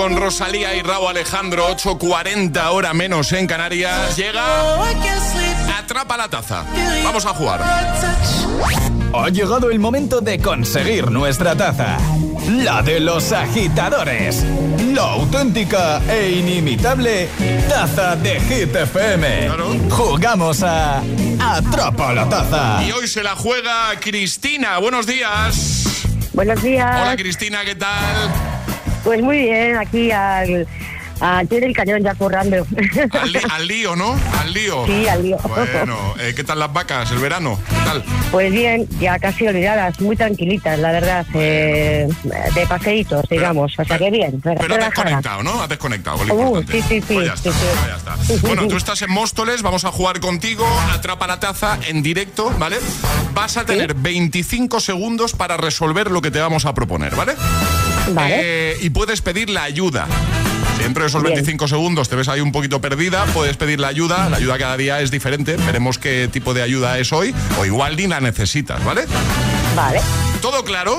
con 0.00 0.16
Rosalía 0.16 0.74
y 0.76 0.80
Raúl 0.80 1.08
Alejandro, 1.08 1.68
8.40 1.76 2.70
hora 2.70 2.94
menos 2.94 3.32
en 3.32 3.46
Canarias. 3.46 4.16
Llega. 4.16 4.42
Atrapa 5.78 6.16
la 6.16 6.26
taza. 6.26 6.64
Vamos 7.04 7.26
a 7.26 7.34
jugar. 7.34 7.62
Ha 9.12 9.28
llegado 9.28 9.70
el 9.70 9.78
momento 9.78 10.22
de 10.22 10.38
conseguir 10.38 11.10
nuestra 11.10 11.54
taza. 11.54 11.98
La 12.48 12.80
de 12.80 13.00
los 13.00 13.30
agitadores. 13.32 14.42
La 14.94 15.02
auténtica 15.02 16.00
e 16.08 16.30
inimitable 16.30 17.28
taza 17.68 18.16
de 18.16 18.40
Hit 18.40 18.74
FM. 18.74 19.50
Jugamos 19.90 20.62
a 20.62 21.02
Atrapa 21.38 22.14
la 22.14 22.26
taza. 22.26 22.82
Y 22.84 22.92
hoy 22.92 23.06
se 23.06 23.22
la 23.22 23.36
juega 23.36 24.00
Cristina. 24.00 24.78
Buenos 24.78 25.06
días. 25.06 26.08
Buenos 26.32 26.62
días. 26.62 27.02
Hola 27.02 27.16
Cristina, 27.16 27.66
¿qué 27.66 27.74
tal? 27.74 28.49
Pues 29.04 29.22
muy 29.22 29.38
bien, 29.38 29.76
aquí 29.76 30.10
al, 30.10 30.66
al 31.20 31.46
pie 31.46 31.60
del 31.60 31.74
cañón 31.74 32.02
ya 32.02 32.14
currando. 32.14 32.66
Al, 33.50 33.66
lío, 33.68 33.96
¿no? 33.96 34.18
Al 34.38 34.52
lío. 34.52 34.86
Sí, 34.86 35.06
al 35.06 35.22
lío. 35.22 35.38
Bueno, 35.38 36.14
eh, 36.18 36.32
¿qué 36.34 36.44
tal 36.44 36.58
las 36.58 36.72
vacas 36.72 37.10
el 37.12 37.18
verano? 37.18 37.58
¿Qué 37.68 37.84
tal? 37.84 38.04
Pues 38.30 38.52
bien, 38.52 38.86
ya 39.00 39.18
casi 39.18 39.46
olvidadas, 39.46 40.00
muy 40.00 40.16
tranquilitas, 40.16 40.78
la 40.78 40.92
verdad, 40.92 41.26
eh, 41.34 42.08
de 42.54 42.66
paseitos, 42.66 43.28
digamos, 43.28 43.72
pero, 43.76 43.94
o 43.94 43.98
que 43.98 44.10
bien. 44.10 44.40
Pero, 44.40 44.60
pero 44.60 44.74
has 44.76 44.84
desconectado, 44.86 45.42
¿no? 45.42 45.62
Has 45.62 45.68
desconectado, 45.68 46.16
uh, 46.16 46.62
sí, 46.62 46.82
sí, 46.82 47.00
sí, 47.00 47.14
pues 47.14 47.40
pues 47.42 48.42
Bueno, 48.42 48.68
tú 48.68 48.76
estás 48.76 49.02
en 49.02 49.10
Móstoles, 49.10 49.62
vamos 49.62 49.84
a 49.84 49.90
jugar 49.90 50.20
contigo, 50.20 50.66
atrapa 50.92 51.26
la 51.26 51.40
taza 51.40 51.78
en 51.88 52.02
directo, 52.02 52.54
¿vale? 52.58 52.78
Vas 53.34 53.56
a 53.56 53.64
tener 53.64 53.92
¿Sí? 53.92 53.98
25 54.00 54.80
segundos 54.80 55.32
para 55.32 55.56
resolver 55.56 56.10
lo 56.10 56.22
que 56.22 56.30
te 56.30 56.38
vamos 56.40 56.64
a 56.66 56.74
proponer, 56.74 57.14
¿vale? 57.16 57.34
Vale. 58.14 58.40
Eh, 58.40 58.76
y 58.80 58.90
puedes 58.90 59.20
pedir 59.22 59.50
la 59.50 59.64
ayuda. 59.64 60.06
Si 60.76 60.82
dentro 60.82 61.02
de 61.02 61.08
esos 61.08 61.22
Bien. 61.22 61.34
25 61.34 61.68
segundos 61.68 62.08
te 62.08 62.16
ves 62.16 62.28
ahí 62.28 62.40
un 62.40 62.52
poquito 62.52 62.80
perdida, 62.80 63.24
puedes 63.26 63.56
pedir 63.56 63.80
la 63.80 63.88
ayuda. 63.88 64.28
La 64.28 64.38
ayuda 64.38 64.58
cada 64.58 64.76
día 64.76 65.00
es 65.00 65.10
diferente. 65.10 65.56
Veremos 65.56 65.98
qué 65.98 66.28
tipo 66.32 66.54
de 66.54 66.62
ayuda 66.62 66.98
es 66.98 67.12
hoy. 67.12 67.34
O 67.58 67.64
igual 67.64 67.96
ni 67.96 68.06
la 68.06 68.20
necesitas, 68.20 68.84
¿vale? 68.84 69.04
Vale. 69.76 70.00
¿Todo 70.40 70.64
claro? 70.64 70.98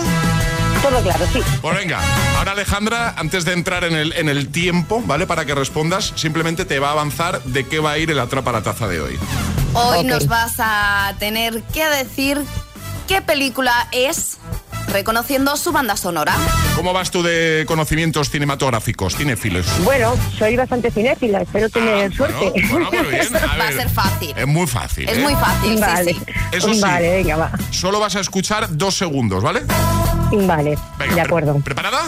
Todo 0.82 1.02
claro, 1.02 1.26
sí. 1.32 1.40
Pues 1.62 1.76
venga, 1.76 2.00
ahora 2.38 2.54
Alejandra, 2.54 3.14
antes 3.16 3.46
de 3.46 3.54
entrar 3.54 3.84
en 3.84 3.96
el, 3.96 4.14
en 4.14 4.30
el 4.30 4.50
tiempo, 4.50 5.04
¿vale? 5.06 5.28
Para 5.28 5.46
que 5.46 5.54
respondas, 5.54 6.14
simplemente 6.16 6.66
te 6.66 6.80
va 6.80 6.90
a 6.90 6.92
avanzar 6.94 7.44
de 7.44 7.68
qué 7.68 7.80
va 7.80 7.92
a 7.92 7.98
ir 8.00 8.10
el 8.10 8.20
atrapa 8.20 8.52
la 8.52 8.64
taza 8.64 8.88
de 8.88 9.00
hoy. 9.00 9.20
Hoy 9.74 10.04
nos 10.04 10.28
vas 10.28 10.56
a 10.58 11.14
tener 11.20 11.62
que 11.74 11.86
decir 11.88 12.42
qué 13.08 13.22
película 13.22 13.88
es 13.92 14.38
reconociendo 14.92 15.56
su 15.58 15.72
banda 15.72 15.96
sonora. 15.98 16.36
¿Cómo 16.76 16.94
vas 16.94 17.12
tú 17.12 17.24
de 17.24 17.64
conocimientos 17.68 18.30
cinematográficos, 18.30 19.16
cinéfilos? 19.16 19.66
Bueno, 19.84 20.14
soy 20.38 20.56
bastante 20.56 20.92
cinéfila, 20.92 21.42
espero 21.42 21.70
tener 21.70 22.14
suerte. 22.14 22.52
Ah, 22.56 22.62
bueno, 22.72 22.92
muy 22.92 23.12
bien. 23.12 23.36
A 23.36 23.40
Va 23.60 23.68
a 23.68 23.72
ser 23.72 23.90
fácil. 23.90 24.34
Es 24.38 24.48
muy 24.48 24.68
fácil. 24.68 25.10
Es 25.10 25.18
¿eh? 25.18 25.22
muy 25.22 25.34
fácil, 25.36 25.80
Vale. 25.80 26.14
sí, 26.14 26.20
sí. 26.26 26.34
Eso 26.52 26.74
sí. 26.74 26.82
Vale, 26.82 27.10
venga, 27.18 27.38
va. 27.38 27.52
Solo 27.72 28.00
vas 28.00 28.16
a 28.16 28.20
escuchar 28.20 28.68
dos 28.78 28.96
segundos, 28.96 29.44
¿vale? 29.44 29.62
Vale, 30.32 30.78
Venga, 30.98 31.06
de 31.06 31.12
pre- 31.14 31.22
acuerdo. 31.22 31.60
¿Preparada? 31.64 32.02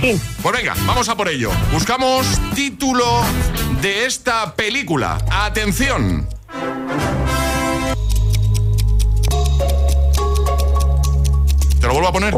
Sí. 0.00 0.20
Pues 0.42 0.54
venga, 0.56 0.74
vamos 0.86 1.08
a 1.08 1.16
por 1.16 1.28
ello. 1.28 1.50
Buscamos 1.72 2.26
título 2.54 3.22
de 3.82 4.06
esta 4.06 4.54
película. 4.54 5.18
Atención. 5.30 6.28
Vuelvo 11.98 12.08
a 12.08 12.12
poner? 12.12 12.34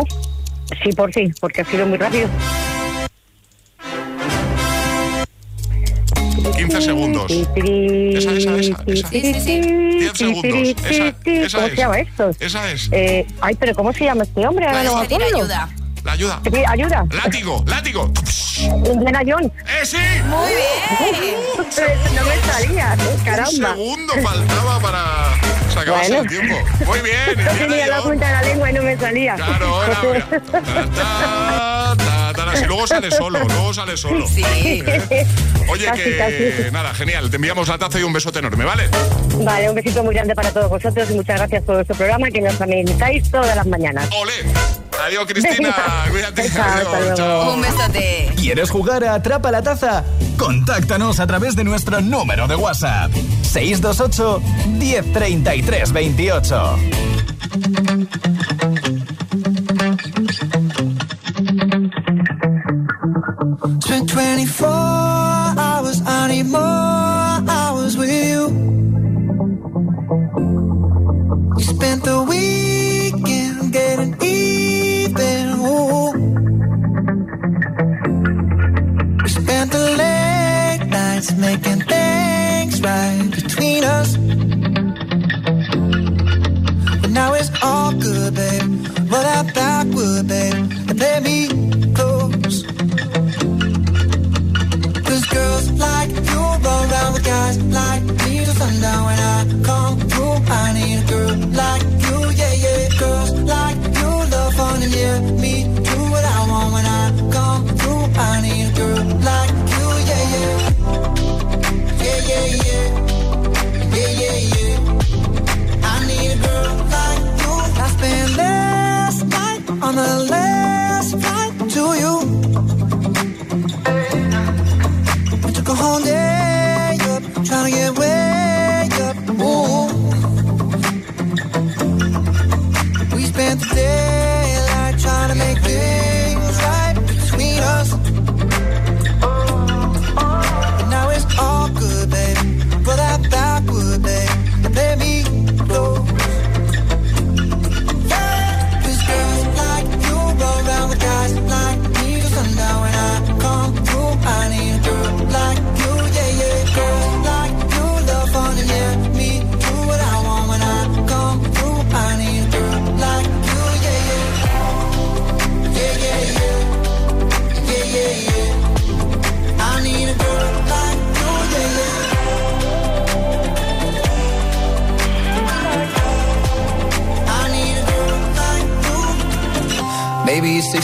Sí, 0.83 0.93
por 0.93 1.13
sí, 1.13 1.31
porque 1.41 1.61
ha 1.63 1.65
sido 1.65 1.87
muy 1.87 1.99
rápido. 1.99 2.29
15 6.57 6.81
segundos. 6.83 7.31
Esa, 7.31 8.33
esa, 8.33 8.57
esa, 8.57 8.85
esa. 8.87 9.09
10 9.11 10.13
segundos. 10.15 10.69
Esa, 10.91 11.15
esa 11.25 11.59
¿Cómo 11.59 11.67
es. 11.67 11.73
se 11.73 11.77
llama 11.77 11.99
esto? 12.01 12.31
Esa 12.39 12.73
es. 12.73 12.89
Eh, 12.93 13.27
ay, 13.41 13.55
pero 13.57 13.75
¿cómo 13.75 13.93
se 13.93 14.05
llama 14.05 14.23
este 14.23 14.47
hombre? 14.47 14.67
Ahora 14.67 14.85
no 14.85 14.97
me 14.97 15.05
acuerdo. 15.05 15.37
ayuda. 15.37 15.69
La 16.05 16.13
ayuda. 16.13 16.41
¿Te 16.43 16.51
pide 16.51 16.65
ayuda? 16.67 17.05
Látigo, 17.11 17.63
látigo. 17.67 18.11
Indiana 18.59 19.21
Jones. 19.27 19.51
¡Eh, 19.67 19.85
sí! 19.85 19.97
Muy 20.25 20.51
bien. 20.53 22.15
no 22.15 22.25
me 22.25 22.53
salía, 22.53 22.95
eh, 22.95 23.09
Un 23.17 23.25
caramba. 23.25 23.51
segundo 23.75 24.13
faltaba 24.23 24.81
para 24.81 25.05
se 25.73 25.79
acabase 25.79 26.09
Bueno. 26.13 26.23
el 26.23 26.29
tiempo. 26.29 26.57
Muy 26.87 27.01
bien. 27.01 27.17
Indiana 27.39 27.59
tenía 27.59 27.87
la 27.87 28.03
punta 28.03 28.27
de 28.27 28.33
la 28.33 28.43
lengua 28.43 28.71
y 28.71 28.73
no 28.75 28.83
me 28.83 28.97
salía. 28.99 29.35
Claro, 29.35 29.85
era, 29.85 30.03
mira. 30.13 30.27
Ta, 30.51 30.63
ta, 30.63 31.97
ta, 31.97 32.33
ta, 32.35 32.57
Si 32.57 32.65
luego 32.65 32.87
sale 32.87 33.11
solo, 33.11 33.39
luego 33.45 33.75
sale 33.75 33.97
solo. 33.97 34.27
Sí. 34.27 34.43
Oye, 35.69 35.85
Casi, 35.85 36.03
que 36.03 36.17
casi. 36.17 36.71
nada, 36.73 36.93
genial. 36.95 37.31
Te 37.31 37.37
enviamos 37.37 37.69
la 37.69 37.79
taza 37.79 38.01
y 38.01 38.03
un 38.03 38.13
besote 38.13 38.39
enorme, 38.41 38.65
¿vale? 38.65 38.89
Vale, 39.37 39.69
un 39.69 39.75
besito 39.75 40.03
muy 40.03 40.15
grande 40.15 40.35
para 40.35 40.51
todos 40.51 40.69
vosotros 40.69 41.09
y 41.11 41.15
muchas 41.15 41.37
gracias 41.39 41.63
por 41.63 41.77
vuestro 41.77 41.95
programa 41.97 42.29
que 42.31 42.41
nos 42.41 42.61
amenizáis 42.61 43.31
todas 43.31 43.55
las 43.55 43.67
mañanas. 43.67 44.09
¡Ole! 44.13 44.33
Adiós, 45.05 45.27
Cristina. 45.27 45.75
Cuídate. 46.11 46.51
Chao, 46.51 46.63
hasta 46.65 46.79
Adiós, 46.79 47.01
luego. 47.01 47.17
chao. 47.17 47.55
Un 47.55 47.61
besote. 47.63 48.33
¿Quieres 48.37 48.71
jugar 48.71 49.05
a 49.05 49.15
Atrapa 49.15 49.51
la 49.51 49.63
Taza? 49.63 50.05
Contáctanos 50.39 51.21
a 51.21 51.27
través 51.27 51.57
de 51.57 51.65
nuestro 51.65 52.01
número 52.01 52.47
de 52.47 52.57
WhatsApp. 52.57 53.11
628 53.43 54.43
1033 54.79 55.93
28. 55.93 56.77
Spent 63.81 64.11
24 64.11 64.67
hours, 65.59 66.01
I 66.07 66.29
need 66.29 66.47
more 66.47 66.90
all 87.63 87.93
good, 87.93 88.35
babe. 88.35 88.63
Roll 89.11 89.23
that 89.23 89.55
backward, 89.55 90.29
babe, 90.29 90.70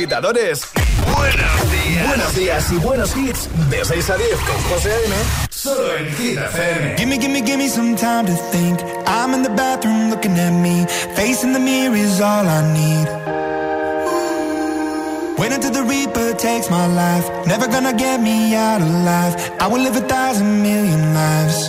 agitadores. 0.00 0.62
Buenos 1.14 1.72
días. 1.72 2.06
Buenos 2.06 2.34
días 2.34 2.72
y 2.72 2.76
buenos 2.76 3.16
hits. 3.16 3.48
De 3.68 3.84
6 3.84 4.10
a 4.10 4.16
10 4.16 4.28
con 4.38 4.62
José 4.70 4.92
A.M. 4.92 5.14
Solo 5.50 5.96
en 5.96 6.06
Hit. 6.16 6.38
Gimme, 6.96 7.18
gimme, 7.18 7.42
gimme 7.42 7.68
some 7.68 7.96
time 7.96 8.24
to 8.24 8.32
think. 8.50 8.80
I'm 9.06 9.34
in 9.34 9.42
the 9.42 9.50
bathroom 9.50 10.08
looking 10.08 10.38
at 10.38 10.52
me. 10.52 10.86
Facing 11.16 11.52
the 11.52 11.60
mirror 11.60 11.96
is 11.96 12.18
all 12.20 12.46
I 12.48 12.62
need. 12.72 13.08
Wait 15.38 15.52
until 15.52 15.72
the 15.72 15.82
Reaper 15.82 16.34
takes 16.34 16.70
my 16.70 16.86
life. 16.86 17.28
Never 17.46 17.66
gonna 17.68 17.92
get 17.92 18.22
me 18.22 18.54
out 18.54 18.80
alive. 18.80 19.34
I 19.60 19.66
will 19.66 19.82
live 19.82 19.96
a 19.96 20.06
thousand 20.08 20.62
million 20.62 21.12
lives. 21.12 21.68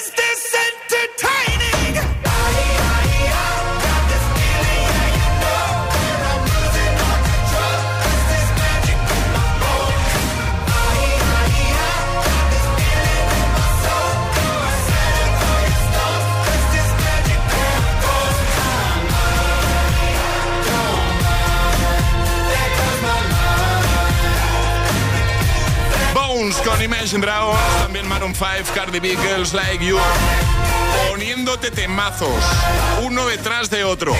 Imagine 26.93 27.21
Dragons, 27.21 27.57
también 27.83 28.05
Maroon 28.05 28.35
5, 28.35 28.73
Cardi 28.75 28.99
B, 28.99 29.15
Girls 29.15 29.53
Like 29.53 29.83
You. 29.83 29.97
Poniéndote 31.09 31.71
temazos, 31.71 32.43
uno 33.01 33.25
detrás 33.27 33.69
de 33.69 33.85
otro. 33.85 34.13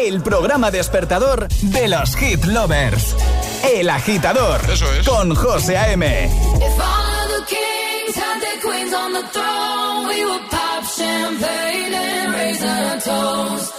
El 0.00 0.22
programa 0.22 0.70
despertador 0.70 1.48
de 1.48 1.88
los 1.88 2.14
hit 2.14 2.44
lovers. 2.44 3.16
El 3.64 3.90
agitador. 3.90 4.60
Eso 4.70 4.86
es. 4.94 5.08
Con 5.08 5.34
José 5.34 5.76
A.M. 5.76 6.06
If 6.06 6.30
all 6.62 6.62
of 6.62 7.28
the 7.36 7.44
kings 7.46 8.16
had 8.16 8.40
their 8.40 8.60
queens 8.62 8.94
on 8.94 9.12
the 9.12 9.24
throne, 9.32 10.06
we 10.06 10.24
would 10.24 10.48
pop 10.50 10.84
champagne 10.84 11.92
and 11.92 12.32
raise 12.32 12.62
our 12.64 13.00
toast. 13.00 13.74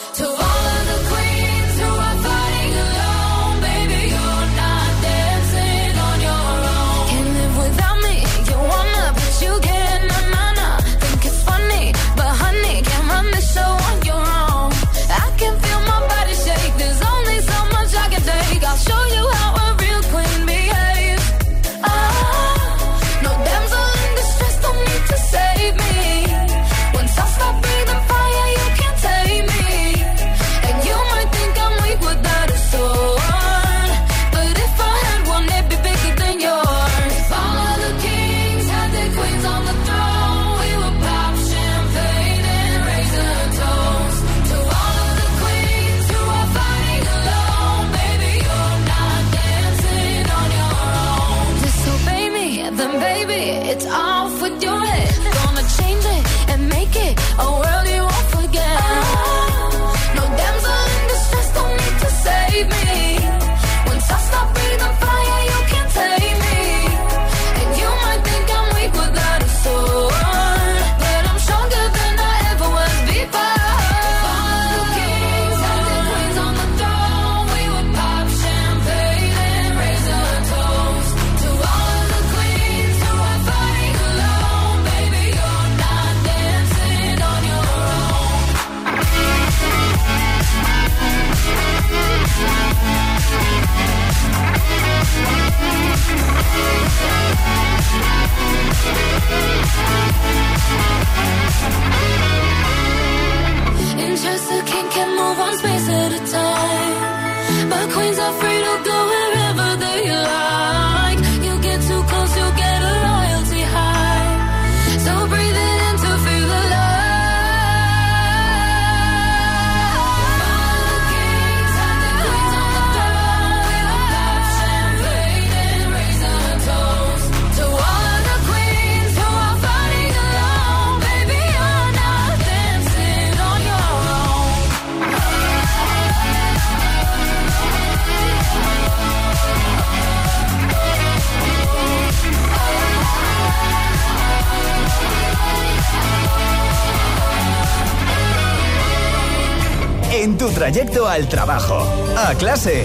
Trayecto 150.59 151.07
al 151.07 151.25
trabajo, 151.29 151.87
a 152.17 152.35
clase. 152.35 152.83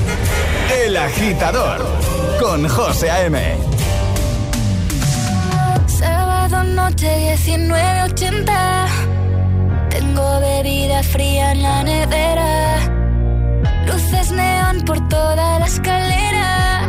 El 0.85 0.97
agitador 0.97 1.85
con 2.41 2.68
José 2.68 3.11
A.M. 3.11 3.37
Sábado 5.89 6.62
noche 6.62 7.35
19.80 7.37 8.87
Tengo 9.91 10.39
bebida 10.39 11.03
fría 11.03 11.51
en 11.51 11.62
la 11.62 11.83
nevera. 11.83 12.77
Luces 13.87 14.31
neón 14.31 14.83
por 14.83 15.09
toda 15.09 15.59
la 15.59 15.66
escalera. 15.66 16.89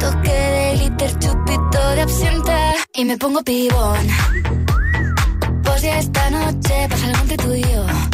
Toque 0.00 0.32
de 0.32 0.76
glitter, 0.76 1.18
chupito 1.20 1.90
de 1.94 2.02
absenta. 2.02 2.72
Y 2.94 3.04
me 3.04 3.16
pongo 3.16 3.44
pibón. 3.44 4.08
Pues 5.62 5.82
ya 5.82 6.00
esta 6.00 6.30
noche 6.30 6.88
pasa 6.90 7.06
algo 7.06 7.20
entre 7.22 7.36
tú 7.36 7.54
y 7.54 7.62
yo 7.62 8.13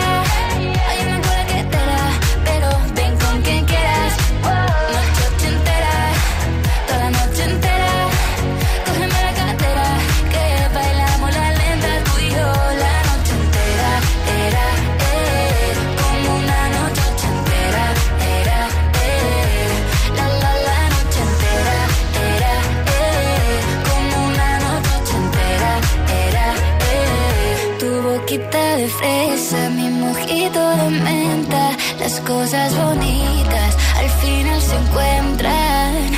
Se 34.71 34.77
encuentran. 34.77 36.11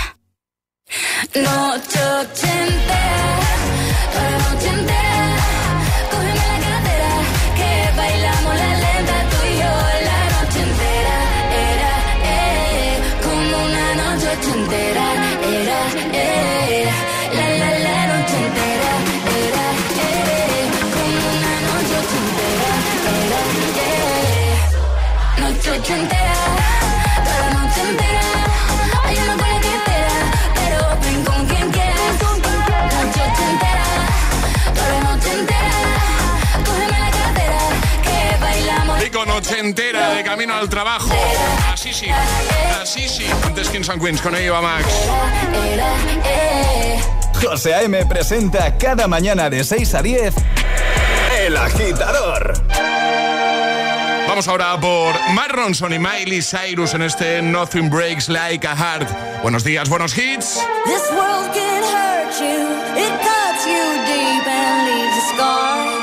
Noche 1.33 2.12
ochentera, 2.12 2.12
entera 39.63 40.09
de 40.09 40.23
camino 40.23 40.53
al 40.53 40.67
trabajo. 40.69 41.09
Así 41.71 41.93
sí, 41.93 42.07
así 42.81 43.07
sí. 43.07 43.25
Antes 43.45 43.69
Kings 43.69 43.89
and 43.89 44.01
Queens 44.01 44.21
con 44.21 44.35
Eva 44.35 44.61
Max. 44.61 44.85
José 47.41 47.73
A.M. 47.73 48.05
presenta 48.05 48.77
cada 48.77 49.07
mañana 49.07 49.49
de 49.49 49.63
6 49.63 49.95
a 49.95 50.01
10 50.01 50.33
El 51.39 51.57
Agitador. 51.57 52.53
Vamos 54.27 54.47
ahora 54.47 54.79
por 54.79 55.13
Mark 55.33 55.53
Ronson 55.53 55.93
y 55.93 55.99
Miley 55.99 56.41
Cyrus 56.41 56.93
en 56.93 57.03
este 57.03 57.41
Nothing 57.41 57.89
Breaks 57.89 58.29
Like 58.29 58.67
a 58.67 58.75
Heart. 58.75 59.09
Buenos 59.41 59.63
días, 59.63 59.89
buenos 59.89 60.17
hits. 60.17 60.59
This 60.85 61.03
world 61.11 61.53
can 61.53 61.83
hurt 61.83 62.33
you, 62.39 63.01
it 63.01 63.11
cuts 63.21 63.65
you 63.65 63.93
deep 64.07 64.47
and 64.47 64.87
leaves 64.87 65.17
a 65.17 65.35
scar. 65.35 66.02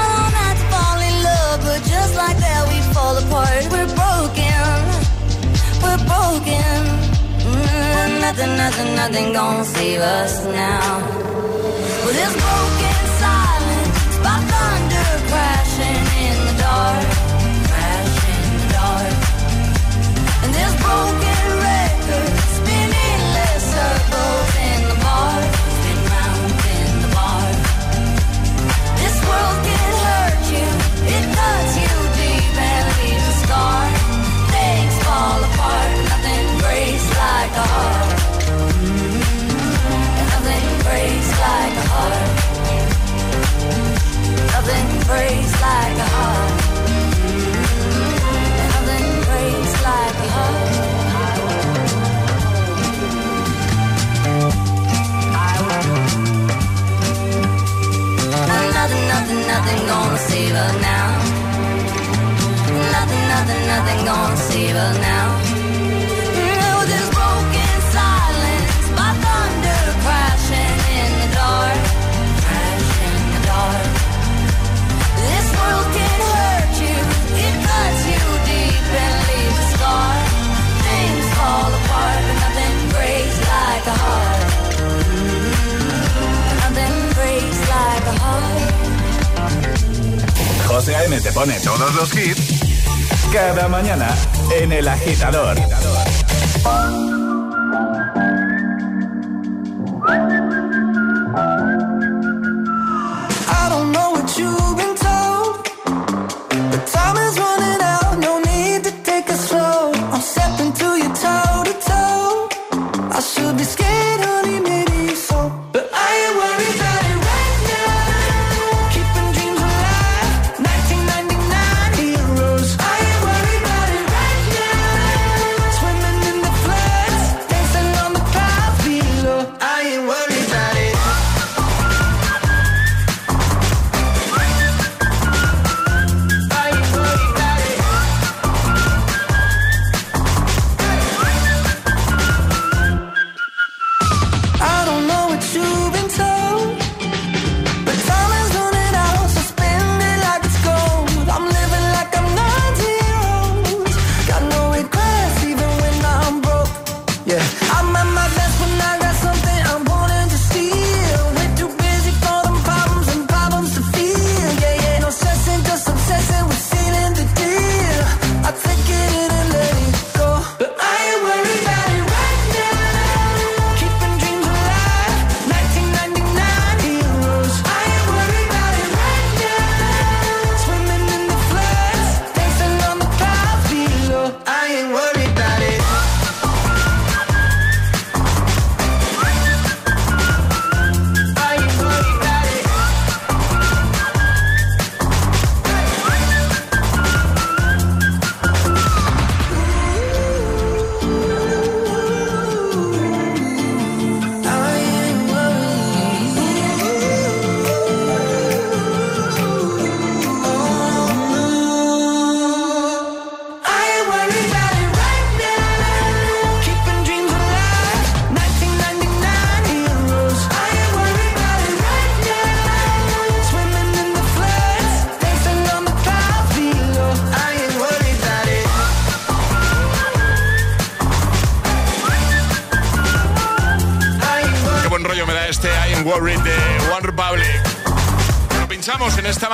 like 2.31 2.39
that 2.39 2.63
we 2.71 2.79
fall 2.93 3.15
apart. 3.17 3.63
We're 3.71 3.91
broken, 4.01 4.71
we're 5.83 6.01
broken. 6.11 6.79
Mm, 7.51 8.21
nothing, 8.21 8.53
nothing, 8.57 8.95
nothing 8.95 9.33
gonna 9.33 9.65
save 9.65 9.99
us 9.99 10.45
now. 10.45 10.99
Well, 12.03 12.15
this 12.19 12.33
broken 12.45 13.01
silence, 13.23 14.15
by 14.23 14.37
thunder 14.51 15.11
crashing 15.29 16.03
in 16.27 16.37
the 16.47 16.55
dark, 16.63 17.07
crashing 17.69 18.43
in 18.47 18.55
the 18.61 18.67
dark. 18.79 19.13
And 20.43 20.51
this 20.57 20.73
broken 20.83 21.30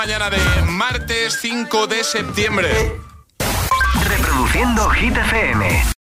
mañana 0.07 0.29
de 0.29 0.61
martes 0.63 1.37
5 1.41 1.87
de 1.87 2.01
septiembre. 2.01 3.06